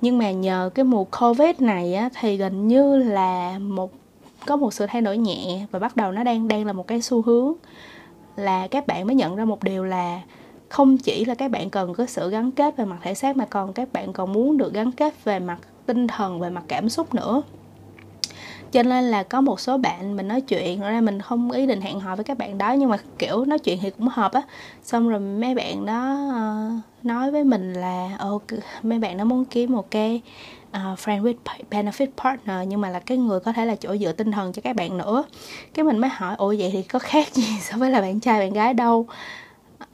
Nhưng 0.00 0.18
mà 0.18 0.30
nhờ 0.30 0.70
cái 0.74 0.84
mùa 0.84 1.04
covid 1.04 1.56
này 1.58 1.94
á, 1.94 2.08
thì 2.20 2.36
gần 2.36 2.68
như 2.68 2.96
là 2.96 3.58
một, 3.58 3.92
có 4.46 4.56
một 4.56 4.74
sự 4.74 4.86
thay 4.86 5.02
đổi 5.02 5.18
nhẹ 5.18 5.66
và 5.70 5.78
bắt 5.78 5.96
đầu 5.96 6.12
nó 6.12 6.24
đang 6.24 6.48
đang 6.48 6.66
là 6.66 6.72
một 6.72 6.86
cái 6.86 7.02
xu 7.02 7.22
hướng. 7.22 7.54
Là 8.36 8.68
các 8.68 8.86
bạn 8.86 9.06
mới 9.06 9.16
nhận 9.16 9.36
ra 9.36 9.44
một 9.44 9.62
điều 9.62 9.84
là 9.84 10.20
không 10.68 10.98
chỉ 10.98 11.24
là 11.24 11.34
các 11.34 11.50
bạn 11.50 11.70
cần 11.70 11.94
có 11.94 12.06
sự 12.06 12.30
gắn 12.30 12.50
kết 12.50 12.76
về 12.76 12.84
mặt 12.84 12.96
thể 13.02 13.14
xác 13.14 13.36
mà 13.36 13.46
còn 13.50 13.72
các 13.72 13.92
bạn 13.92 14.12
còn 14.12 14.32
muốn 14.32 14.58
được 14.58 14.72
gắn 14.72 14.92
kết 14.92 15.24
về 15.24 15.38
mặt 15.38 15.58
tinh 15.86 16.06
thần, 16.06 16.40
về 16.40 16.50
mặt 16.50 16.64
cảm 16.68 16.88
xúc 16.88 17.14
nữa 17.14 17.42
cho 18.72 18.82
nên 18.82 19.04
là 19.04 19.22
có 19.22 19.40
một 19.40 19.60
số 19.60 19.78
bạn 19.78 20.16
mình 20.16 20.28
nói 20.28 20.40
chuyện 20.40 20.80
ra 20.80 21.00
mình 21.00 21.20
không 21.20 21.50
ý 21.50 21.66
định 21.66 21.80
hẹn 21.80 22.00
hò 22.00 22.16
với 22.16 22.24
các 22.24 22.38
bạn 22.38 22.58
đó 22.58 22.72
nhưng 22.72 22.90
mà 22.90 22.96
kiểu 23.18 23.44
nói 23.44 23.58
chuyện 23.58 23.78
thì 23.82 23.90
cũng 23.90 24.08
hợp 24.08 24.32
á. 24.32 24.42
Xong 24.82 25.08
rồi 25.08 25.20
mấy 25.20 25.54
bạn 25.54 25.86
đó 25.86 26.28
uh, 26.28 27.04
nói 27.04 27.30
với 27.30 27.44
mình 27.44 27.72
là 27.72 28.16
ờ, 28.18 28.30
ok 28.30 28.60
mấy 28.82 28.98
bạn 28.98 29.16
nó 29.16 29.24
muốn 29.24 29.44
kiếm 29.44 29.72
một 29.72 29.90
cái 29.90 30.20
uh, 30.70 30.98
friend 30.98 31.22
with 31.22 31.34
benefit 31.70 32.06
partner 32.16 32.68
nhưng 32.68 32.80
mà 32.80 32.90
là 32.90 32.98
cái 32.98 33.18
người 33.18 33.40
có 33.40 33.52
thể 33.52 33.64
là 33.64 33.76
chỗ 33.76 33.96
dựa 33.96 34.12
tinh 34.12 34.32
thần 34.32 34.52
cho 34.52 34.62
các 34.62 34.76
bạn 34.76 34.98
nữa. 34.98 35.24
Cái 35.74 35.84
mình 35.84 35.98
mới 35.98 36.10
hỏi 36.10 36.34
ủa 36.38 36.54
vậy 36.58 36.70
thì 36.72 36.82
có 36.82 36.98
khác 36.98 37.34
gì 37.34 37.46
so 37.60 37.76
với 37.76 37.90
là 37.90 38.00
bạn 38.00 38.20
trai 38.20 38.40
bạn 38.40 38.52
gái 38.52 38.74
đâu? 38.74 39.06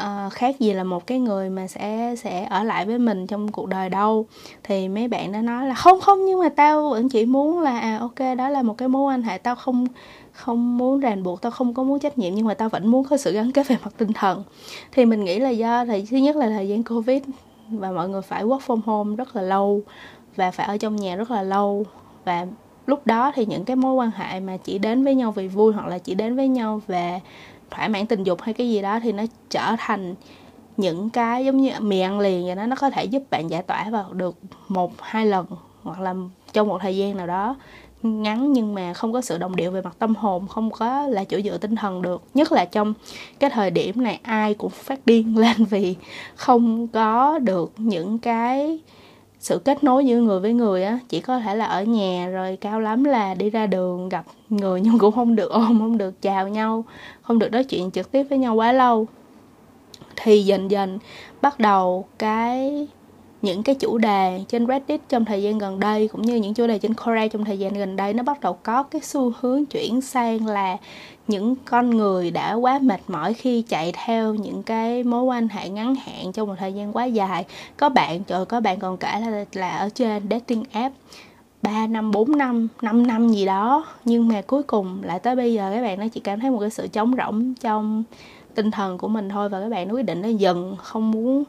Uh, 0.03 0.33
khác 0.33 0.61
gì 0.61 0.73
là 0.73 0.85
một 0.85 1.07
cái 1.07 1.19
người 1.19 1.51
mà 1.51 1.67
sẽ 1.67 2.15
sẽ 2.19 2.45
ở 2.45 2.63
lại 2.63 2.87
với 2.87 2.99
mình 2.99 3.27
trong 3.27 3.53
cuộc 3.53 3.69
đời 3.69 3.89
đâu. 3.89 4.27
Thì 4.63 4.89
mấy 4.89 5.09
bạn 5.09 5.33
đã 5.33 5.43
nói 5.43 5.67
là 5.67 5.75
không 5.75 6.01
không 6.01 6.25
nhưng 6.25 6.39
mà 6.39 6.49
tao 6.49 6.91
vẫn 6.91 7.09
chỉ 7.09 7.27
muốn 7.27 7.61
là 7.61 7.79
à 7.79 7.99
ok 7.99 8.37
đó 8.39 8.49
là 8.49 8.63
một 8.63 8.79
cái 8.79 8.89
mối 8.89 9.03
quan 9.03 9.23
hệ 9.23 9.39
tao 9.39 9.55
không 9.55 9.87
không 10.33 10.79
muốn 10.79 11.01
ràng 11.01 11.23
buộc 11.23 11.41
tao 11.43 11.53
không 11.53 11.75
có 11.75 11.83
muốn 11.83 11.99
trách 11.99 12.19
nhiệm 12.19 12.35
nhưng 12.35 12.47
mà 12.47 12.55
tao 12.55 12.69
vẫn 12.69 12.87
muốn 12.87 13.05
có 13.05 13.17
sự 13.17 13.33
gắn 13.33 13.53
kết 13.53 13.69
về 13.69 13.77
mặt 13.85 13.93
tinh 13.97 14.13
thần. 14.13 14.43
Thì 14.93 15.05
mình 15.05 15.25
nghĩ 15.25 15.39
là 15.39 15.49
do 15.51 15.85
thì 15.85 16.05
thứ 16.11 16.17
nhất 16.17 16.37
là 16.37 16.49
thời 16.49 16.69
gian 16.69 16.83
covid 16.85 17.23
và 17.69 17.93
mọi 17.93 18.09
người 18.09 18.23
phải 18.23 18.45
work 18.45 18.61
from 18.67 18.81
home 18.85 19.17
rất 19.17 19.37
là 19.37 19.43
lâu 19.43 19.83
và 20.37 20.51
phải 20.51 20.67
ở 20.67 20.77
trong 20.77 20.97
nhà 20.97 21.17
rất 21.17 21.31
là 21.31 21.43
lâu. 21.43 21.85
Và 22.25 22.47
lúc 22.87 23.07
đó 23.07 23.33
thì 23.35 23.47
những 23.47 23.65
cái 23.65 23.77
mối 23.77 23.95
quan 23.95 24.11
hệ 24.15 24.41
mà 24.41 24.57
chỉ 24.57 24.79
đến 24.79 25.05
với 25.05 25.15
nhau 25.15 25.33
vì 25.33 25.49
vui 25.49 25.73
hoặc 25.73 25.87
là 25.87 25.99
chỉ 25.99 26.15
đến 26.15 26.37
với 26.37 26.49
nhau 26.49 26.81
về 26.87 27.21
thỏa 27.71 27.89
mãn 27.89 28.07
tình 28.07 28.23
dục 28.23 28.43
hay 28.43 28.55
cái 28.55 28.71
gì 28.71 28.83
đó 28.83 29.01
thì 29.03 29.13
nó 29.13 29.25
trở 29.51 29.75
thành 29.79 30.15
những 30.77 31.11
cái 31.11 31.45
giống 31.45 31.57
như 31.57 31.71
mì 31.81 32.01
ăn 32.01 32.21
liền 32.21 32.47
vậy 32.47 32.55
đó, 32.55 32.67
nó 32.67 32.77
có 32.77 32.91
thể 32.91 33.05
giúp 33.05 33.23
bạn 33.31 33.51
giải 33.51 33.63
tỏa 33.63 33.91
vào 33.91 34.13
được 34.13 34.37
một, 34.69 34.93
hai 35.01 35.27
lần 35.27 35.47
hoặc 35.83 36.01
là 36.01 36.15
trong 36.53 36.69
một 36.69 36.79
thời 36.83 36.97
gian 36.97 37.17
nào 37.17 37.27
đó 37.27 37.57
ngắn 38.03 38.53
nhưng 38.53 38.75
mà 38.75 38.95
không 38.95 39.13
có 39.13 39.21
sự 39.21 39.39
đồng 39.39 39.57
điệu 39.57 39.71
về 39.71 39.83
mặt 39.83 39.97
tâm 39.99 40.15
hồn, 40.15 40.47
không 40.49 40.71
có 40.71 41.07
là 41.07 41.25
chỗ 41.25 41.41
dựa 41.41 41.59
tinh 41.59 41.77
thần 41.77 42.03
được. 42.03 42.23
Nhất 42.35 42.53
là 42.53 42.65
trong 42.65 42.95
cái 43.39 43.51
thời 43.51 43.71
điểm 43.71 44.03
này 44.03 44.21
ai 44.23 44.55
cũng 44.55 44.71
phát 44.71 45.07
điên 45.07 45.39
lên 45.39 45.65
vì 45.65 45.97
không 46.35 46.89
có 46.89 47.39
được 47.39 47.73
những 47.77 48.19
cái 48.19 48.81
sự 49.39 49.59
kết 49.59 49.85
nối 49.85 50.07
giữa 50.07 50.17
người 50.17 50.41
với 50.41 50.53
người 50.53 50.85
á, 50.85 50.99
chỉ 51.09 51.21
có 51.21 51.39
thể 51.41 51.55
là 51.55 51.65
ở 51.65 51.85
nhà 51.85 52.29
rồi 52.29 52.57
cao 52.57 52.81
lắm 52.81 53.05
là 53.05 53.35
đi 53.35 53.51
ra 53.51 53.67
đường 53.67 54.09
gặp 54.09 54.25
người 54.49 54.81
nhưng 54.81 54.99
cũng 54.99 55.15
không 55.15 55.37
được 55.37 55.51
ôm, 55.51 55.79
không 55.79 55.99
được 55.99 56.23
chào 56.23 56.49
nhau, 56.49 56.85
không 57.23 57.39
được 57.39 57.53
nói 57.53 57.65
chuyện 57.65 57.91
trực 57.91 58.13
tiếp 58.13 58.27
với 58.31 58.39
nhau 58.39 58.55
quá 58.55 58.73
lâu. 58.73 59.07
Thì 60.17 60.43
dần 60.43 60.71
dần 60.71 60.99
bắt 61.41 61.61
đầu 61.61 62.05
cái 62.19 62.89
những 63.47 63.63
cái 63.63 63.75
chủ 63.75 63.99
đề 63.99 64.41
trên 64.49 64.67
Reddit 64.67 65.01
trong 65.09 65.25
thời 65.25 65.43
gian 65.43 65.59
gần 65.59 65.81
đây 65.81 66.09
cũng 66.09 66.23
như 66.23 66.37
những 66.37 66.55
chủ 66.55 66.67
đề 66.67 66.79
trên 66.79 66.95
Quora 66.95 67.29
trong 67.29 67.45
thời 67.45 67.59
gian 67.59 67.75
gần 67.75 67.97
đây 67.97 68.13
nó 68.15 68.23
bắt 68.23 68.41
đầu 68.41 68.59
có 68.63 68.83
cái 68.83 69.01
xu 69.01 69.33
hướng 69.41 69.67
chuyển 69.67 70.01
sang 70.01 70.47
là 70.47 70.77
những 71.29 71.55
con 71.65 71.91
người 71.91 72.31
đã 72.31 72.55
quá 72.55 72.79
mệt 72.83 73.01
mỏi 73.09 73.35
khi 73.35 73.63
chạy 73.63 73.93
theo 74.05 74.35
những 74.35 74.63
cái 74.63 75.03
mối 75.05 75.23
quan 75.23 75.49
hệ 75.49 75.69
ngắn 75.69 75.95
hạn 75.95 76.33
trong 76.33 76.49
một 76.49 76.55
thời 76.59 76.73
gian 76.73 76.97
quá 76.97 77.05
dài. 77.05 77.45
Có 77.77 77.89
bạn 77.89 78.25
trời 78.25 78.45
có 78.45 78.61
bạn 78.61 78.79
còn 78.79 78.97
kể 78.97 79.21
là 79.21 79.45
là 79.53 79.77
ở 79.77 79.89
trên 79.89 80.29
dating 80.31 80.65
app 80.73 80.95
3 81.63 81.87
năm, 81.87 82.11
4 82.11 82.39
năm, 82.39 82.69
5 82.83 83.07
năm 83.07 83.29
gì 83.29 83.47
đó. 83.47 83.87
Nhưng 84.05 84.29
mà 84.29 84.43
cuối 84.47 84.63
cùng 84.63 85.03
lại 85.03 85.19
tới 85.19 85.37
bây 85.37 85.55
giờ 85.55 85.71
các 85.75 85.83
bạn 85.83 85.99
nó 85.99 86.07
chỉ 86.13 86.21
cảm 86.21 86.41
thấy 86.41 86.51
một 86.51 86.59
cái 86.61 86.71
sự 86.71 86.87
trống 86.87 87.15
rỗng 87.19 87.55
trong 87.55 88.05
tinh 88.55 88.71
thần 88.71 88.99
của 88.99 89.09
mình 89.09 89.29
thôi 89.29 89.49
Và 89.49 89.61
các 89.61 89.69
bạn 89.69 89.89
nó 89.89 89.95
quyết 89.95 90.07
định 90.07 90.23
nó 90.23 90.29
dần 90.29 90.77
không 90.79 91.11
muốn 91.11 91.45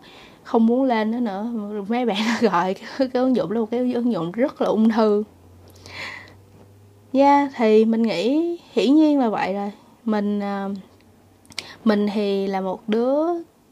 không 0.47 0.65
muốn 0.65 0.83
lên 0.83 1.11
nữa 1.11 1.19
nữa. 1.19 1.51
Mấy 1.87 2.05
bạn 2.05 2.17
gọi 2.41 2.73
cái, 2.73 2.85
cái 2.97 3.23
ứng 3.23 3.35
dụng 3.35 3.51
là 3.51 3.59
một 3.59 3.71
cái 3.71 3.93
ứng 3.93 4.11
dụng 4.11 4.31
rất 4.31 4.61
là 4.61 4.67
ung 4.67 4.89
thư. 4.89 5.23
Yeah 7.13 7.51
thì 7.55 7.85
mình 7.85 8.01
nghĩ 8.01 8.57
hiển 8.71 8.95
nhiên 8.95 9.19
là 9.19 9.29
vậy 9.29 9.53
rồi. 9.53 9.71
Mình 10.05 10.39
à, 10.39 10.69
mình 11.83 12.07
thì 12.13 12.47
là 12.47 12.61
một 12.61 12.89
đứa 12.89 13.17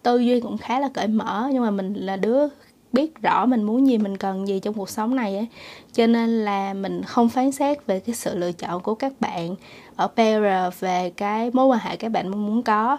tư 0.03 0.17
duy 0.17 0.39
cũng 0.39 0.57
khá 0.57 0.79
là 0.79 0.89
cởi 0.93 1.07
mở 1.07 1.49
nhưng 1.53 1.63
mà 1.63 1.71
mình 1.71 1.93
là 1.93 2.17
đứa 2.17 2.47
biết 2.93 3.21
rõ 3.21 3.45
mình 3.45 3.63
muốn 3.63 3.87
gì 3.87 3.97
mình 3.97 4.17
cần 4.17 4.47
gì 4.47 4.59
trong 4.59 4.73
cuộc 4.73 4.89
sống 4.89 5.15
này 5.15 5.37
ấy. 5.37 5.47
Cho 5.93 6.07
nên 6.07 6.45
là 6.45 6.73
mình 6.73 7.03
không 7.03 7.29
phán 7.29 7.51
xét 7.51 7.85
về 7.85 7.99
cái 7.99 8.15
sự 8.15 8.37
lựa 8.37 8.51
chọn 8.51 8.81
của 8.81 8.95
các 8.95 9.13
bạn 9.19 9.55
ở 9.95 10.07
pair 10.07 10.43
về 10.79 11.09
cái 11.09 11.51
mối 11.53 11.65
quan 11.65 11.79
hệ 11.79 11.95
các 11.95 12.11
bạn 12.11 12.31
muốn 12.31 12.63
có. 12.63 12.97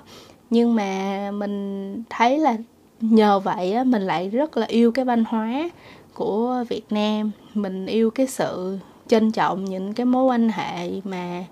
Nhưng 0.50 0.74
mà 0.74 1.30
mình 1.30 2.02
thấy 2.10 2.38
là 2.38 2.56
nhờ 3.00 3.38
vậy 3.38 3.72
á, 3.72 3.84
mình 3.84 4.02
lại 4.02 4.28
rất 4.28 4.56
là 4.56 4.66
yêu 4.66 4.92
cái 4.92 5.04
văn 5.04 5.24
hóa 5.28 5.70
của 6.14 6.64
Việt 6.68 6.92
Nam. 6.92 7.30
Mình 7.54 7.86
yêu 7.86 8.10
cái 8.10 8.26
sự 8.26 8.78
trân 9.06 9.32
trọng 9.32 9.64
những 9.64 9.94
cái 9.94 10.06
mối 10.06 10.24
quan 10.24 10.48
hệ 10.48 10.90
mà 11.04 11.44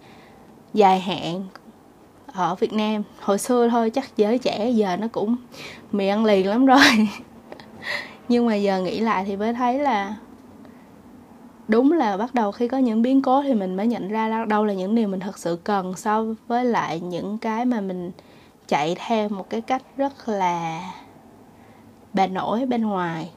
dài 0.75 1.01
hạn 1.01 1.45
ở 2.27 2.55
Việt 2.55 2.73
Nam. 2.73 3.03
Hồi 3.21 3.39
xưa 3.39 3.69
thôi, 3.69 3.91
chắc 3.91 4.17
giới 4.17 4.39
trẻ 4.39 4.71
giờ 4.71 4.97
nó 4.97 5.09
cũng 5.09 5.37
mì 5.93 6.09
ăn 6.09 6.25
liền 6.25 6.49
lắm 6.49 6.67
rồi. 6.67 7.09
Nhưng 8.29 8.47
mà 8.47 8.55
giờ 8.55 8.81
nghĩ 8.81 9.01
lại 9.01 9.25
thì 9.27 9.37
mới 9.37 9.55
thấy 9.55 9.79
là 9.79 10.15
đúng 11.69 11.93
là 11.93 12.17
bắt 12.17 12.35
đầu 12.35 12.53
khi 12.53 12.69
có 12.69 12.79
những 12.79 13.03
biến 13.03 13.23
cố 13.23 13.43
thì 13.43 13.55
mình 13.55 13.77
mới 13.77 13.87
nhận 13.87 14.09
ra 14.09 14.45
đâu 14.49 14.65
là 14.65 14.75
những 14.75 14.95
điều 14.95 15.09
mình 15.09 15.21
thật 15.21 15.39
sự 15.39 15.59
cần 15.65 15.97
so 15.97 16.25
với 16.47 16.65
lại 16.65 17.01
những 17.01 17.39
cái 17.39 17.65
mà 17.65 17.81
mình 17.81 18.11
chạy 18.69 18.97
theo 19.07 19.29
một 19.29 19.51
cái 19.51 19.61
cách 19.61 19.83
rất 19.97 20.29
là 20.29 20.81
bà 22.15 22.27
nổi 22.27 22.67
bên 22.67 22.83
ngoài. 22.83 23.31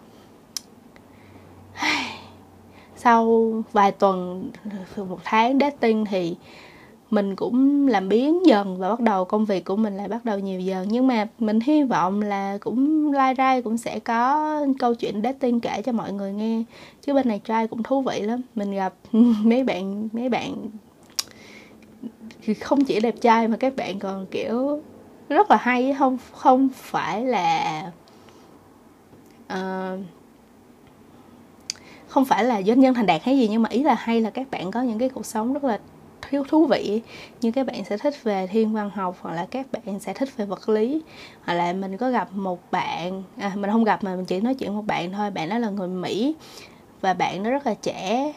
Sau 2.96 3.52
vài 3.72 3.92
tuần, 3.92 4.50
một 4.98 5.20
tháng 5.24 5.60
dating 5.60 6.06
thì 6.06 6.36
mình 7.10 7.36
cũng 7.36 7.88
làm 7.88 8.10
biến 8.10 8.46
dần 8.46 8.78
và 8.78 8.90
bắt 8.90 9.00
đầu 9.00 9.26
công 9.26 9.46
việc 9.46 9.66
của 9.66 9.76
mình 9.76 9.98
lại 9.98 10.08
bắt 10.08 10.26
đầu 10.26 10.40
nhiều 10.40 10.60
dần. 10.60 10.88
Nhưng 10.90 11.08
mà 11.08 11.28
mình 11.40 11.60
hy 11.60 11.84
vọng 11.84 12.22
là 12.22 12.58
cũng 12.62 13.12
lai 13.14 13.34
rai 13.38 13.62
cũng 13.62 13.78
sẽ 13.78 14.00
có 14.00 14.66
câu 14.80 14.96
chuyện 14.96 15.22
dating 15.24 15.60
kể 15.60 15.82
cho 15.82 15.92
mọi 15.92 16.14
người 16.14 16.34
nghe. 16.34 16.64
Chứ 17.02 17.14
bên 17.14 17.28
này 17.28 17.42
trai 17.46 17.68
cũng 17.68 17.84
thú 17.84 18.02
vị 18.02 18.22
lắm. 18.22 18.42
Mình 18.56 18.72
gặp 18.72 18.94
mấy 19.44 19.64
bạn 19.64 20.10
mấy 20.14 20.30
bạn 20.30 20.56
không 22.62 22.84
chỉ 22.84 23.00
đẹp 23.00 23.16
trai 23.22 23.48
mà 23.48 23.58
các 23.58 23.76
bạn 23.76 24.00
còn 24.00 24.26
kiểu 24.26 24.82
rất 25.30 25.52
là 25.52 25.58
hay. 25.58 25.96
Không 26.00 26.18
không 26.32 26.70
phải 26.76 27.26
là 27.26 27.92
uh, 29.54 30.00
không 32.08 32.26
phải 32.26 32.44
là 32.44 32.62
doanh 32.62 32.80
nhân 32.80 32.94
thành 32.94 33.06
đạt 33.06 33.24
hay 33.24 33.38
gì 33.38 33.48
nhưng 33.48 33.62
mà 33.62 33.70
ý 33.70 33.84
là 33.84 33.94
hay 33.94 34.22
là 34.22 34.30
các 34.30 34.52
bạn 34.52 34.72
có 34.72 34.82
những 34.82 35.00
cái 35.00 35.10
cuộc 35.10 35.26
sống 35.26 35.54
rất 35.54 35.64
là 35.64 35.80
thiếu 36.30 36.44
thú 36.50 36.66
vị. 36.66 37.02
Như 37.42 37.52
các 37.52 37.66
bạn 37.66 37.86
sẽ 37.86 37.98
thích 37.98 38.24
về 38.24 38.48
thiên 38.48 38.74
văn 38.74 38.90
học 38.90 39.18
hoặc 39.22 39.36
là 39.36 39.46
các 39.52 39.68
bạn 39.72 40.00
sẽ 40.00 40.14
thích 40.14 40.30
về 40.38 40.46
vật 40.46 40.70
lý. 40.70 41.02
Hoặc 41.46 41.54
là 41.54 41.74
mình 41.74 41.98
có 41.98 42.10
gặp 42.10 42.30
một 42.34 42.60
bạn 42.72 43.24
à, 43.38 43.52
mình 43.56 43.72
không 43.72 43.84
gặp 43.84 44.04
mà 44.04 44.16
mình 44.16 44.26
chỉ 44.26 44.42
nói 44.42 44.56
chuyện 44.56 44.76
một 44.76 44.86
bạn 44.88 45.12
thôi. 45.12 45.32
Bạn 45.32 45.50
đó 45.50 45.58
là 45.58 45.70
người 45.70 45.88
mỹ 45.88 46.36
và 47.02 47.14
bạn 47.14 47.44
nó 47.44 47.50
rất 47.50 47.68
là 47.68 47.74
trẻ. 47.74 48.34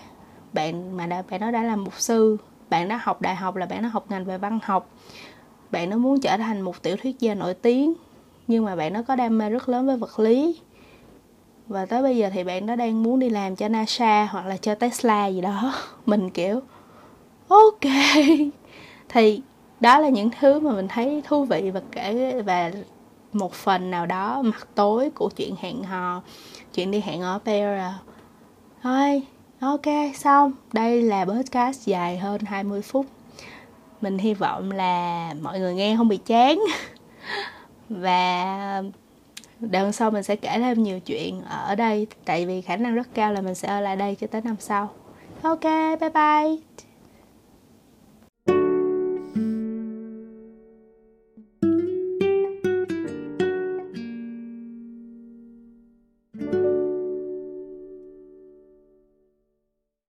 Bạn 0.52 0.96
mà 0.96 1.06
đã 1.06 1.22
bạn 1.30 1.40
nó 1.40 1.50
đã 1.50 1.62
làm 1.62 1.84
mục 1.84 2.00
sư. 2.00 2.36
Bạn 2.70 2.88
đã 2.88 3.00
học 3.02 3.20
đại 3.20 3.34
học 3.34 3.56
là 3.56 3.66
bạn 3.66 3.82
nó 3.82 3.88
học 3.88 4.04
ngành 4.08 4.24
về 4.24 4.38
văn 4.38 4.58
học. 4.62 4.88
Bạn 5.70 5.90
nó 5.90 5.96
muốn 5.96 6.20
trở 6.20 6.36
thành 6.36 6.60
một 6.60 6.82
tiểu 6.82 6.96
thuyết 6.96 7.20
gia 7.20 7.34
nổi 7.34 7.54
tiếng 7.54 7.94
nhưng 8.46 8.64
mà 8.64 8.76
bạn 8.76 8.92
nó 8.92 9.02
có 9.02 9.16
đam 9.16 9.38
mê 9.38 9.50
rất 9.50 9.68
lớn 9.68 9.86
với 9.86 9.96
vật 9.96 10.20
lý 10.20 10.60
và 11.70 11.86
tới 11.86 12.02
bây 12.02 12.16
giờ 12.16 12.30
thì 12.32 12.44
bạn 12.44 12.66
đó 12.66 12.76
đang 12.76 13.02
muốn 13.02 13.18
đi 13.18 13.30
làm 13.30 13.56
cho 13.56 13.68
NASA 13.68 14.28
hoặc 14.30 14.46
là 14.46 14.56
cho 14.56 14.74
Tesla 14.74 15.26
gì 15.26 15.40
đó. 15.40 15.74
Mình 16.06 16.30
kiểu, 16.30 16.60
ok. 17.48 17.80
Thì 19.08 19.42
đó 19.80 19.98
là 19.98 20.08
những 20.08 20.30
thứ 20.40 20.60
mà 20.60 20.72
mình 20.72 20.88
thấy 20.88 21.22
thú 21.24 21.44
vị 21.44 21.70
và 21.70 21.80
kể, 21.92 22.42
và 22.42 22.70
một 23.32 23.52
phần 23.52 23.90
nào 23.90 24.06
đó 24.06 24.42
mặt 24.42 24.68
tối 24.74 25.10
của 25.10 25.30
chuyện 25.36 25.54
hẹn 25.60 25.82
hò, 25.82 26.22
chuyện 26.74 26.90
đi 26.90 27.00
hẹn 27.00 27.20
ở 27.22 27.38
pair 27.44 27.80
thôi, 28.82 29.22
ok, 29.60 30.14
xong. 30.14 30.52
Đây 30.72 31.02
là 31.02 31.24
podcast 31.24 31.86
dài 31.86 32.18
hơn 32.18 32.40
20 32.40 32.82
phút. 32.82 33.06
Mình 34.00 34.18
hy 34.18 34.34
vọng 34.34 34.70
là 34.70 35.34
mọi 35.42 35.60
người 35.60 35.74
nghe 35.74 35.96
không 35.96 36.08
bị 36.08 36.16
chán. 36.16 36.60
Và 37.88 38.82
đợt 39.60 39.92
sau 39.92 40.10
mình 40.10 40.22
sẽ 40.22 40.36
kể 40.36 40.58
thêm 40.58 40.82
nhiều 40.82 41.00
chuyện 41.00 41.42
ở 41.42 41.74
đây, 41.74 42.06
tại 42.24 42.46
vì 42.46 42.60
khả 42.60 42.76
năng 42.76 42.94
rất 42.94 43.08
cao 43.14 43.32
là 43.32 43.40
mình 43.40 43.54
sẽ 43.54 43.68
ở 43.68 43.80
lại 43.80 43.96
đây 43.96 44.16
cho 44.20 44.26
tới 44.26 44.40
năm 44.44 44.56
sau. 44.58 44.90
Ok, 45.42 45.64
bye 46.00 46.10
bye. 46.14 46.56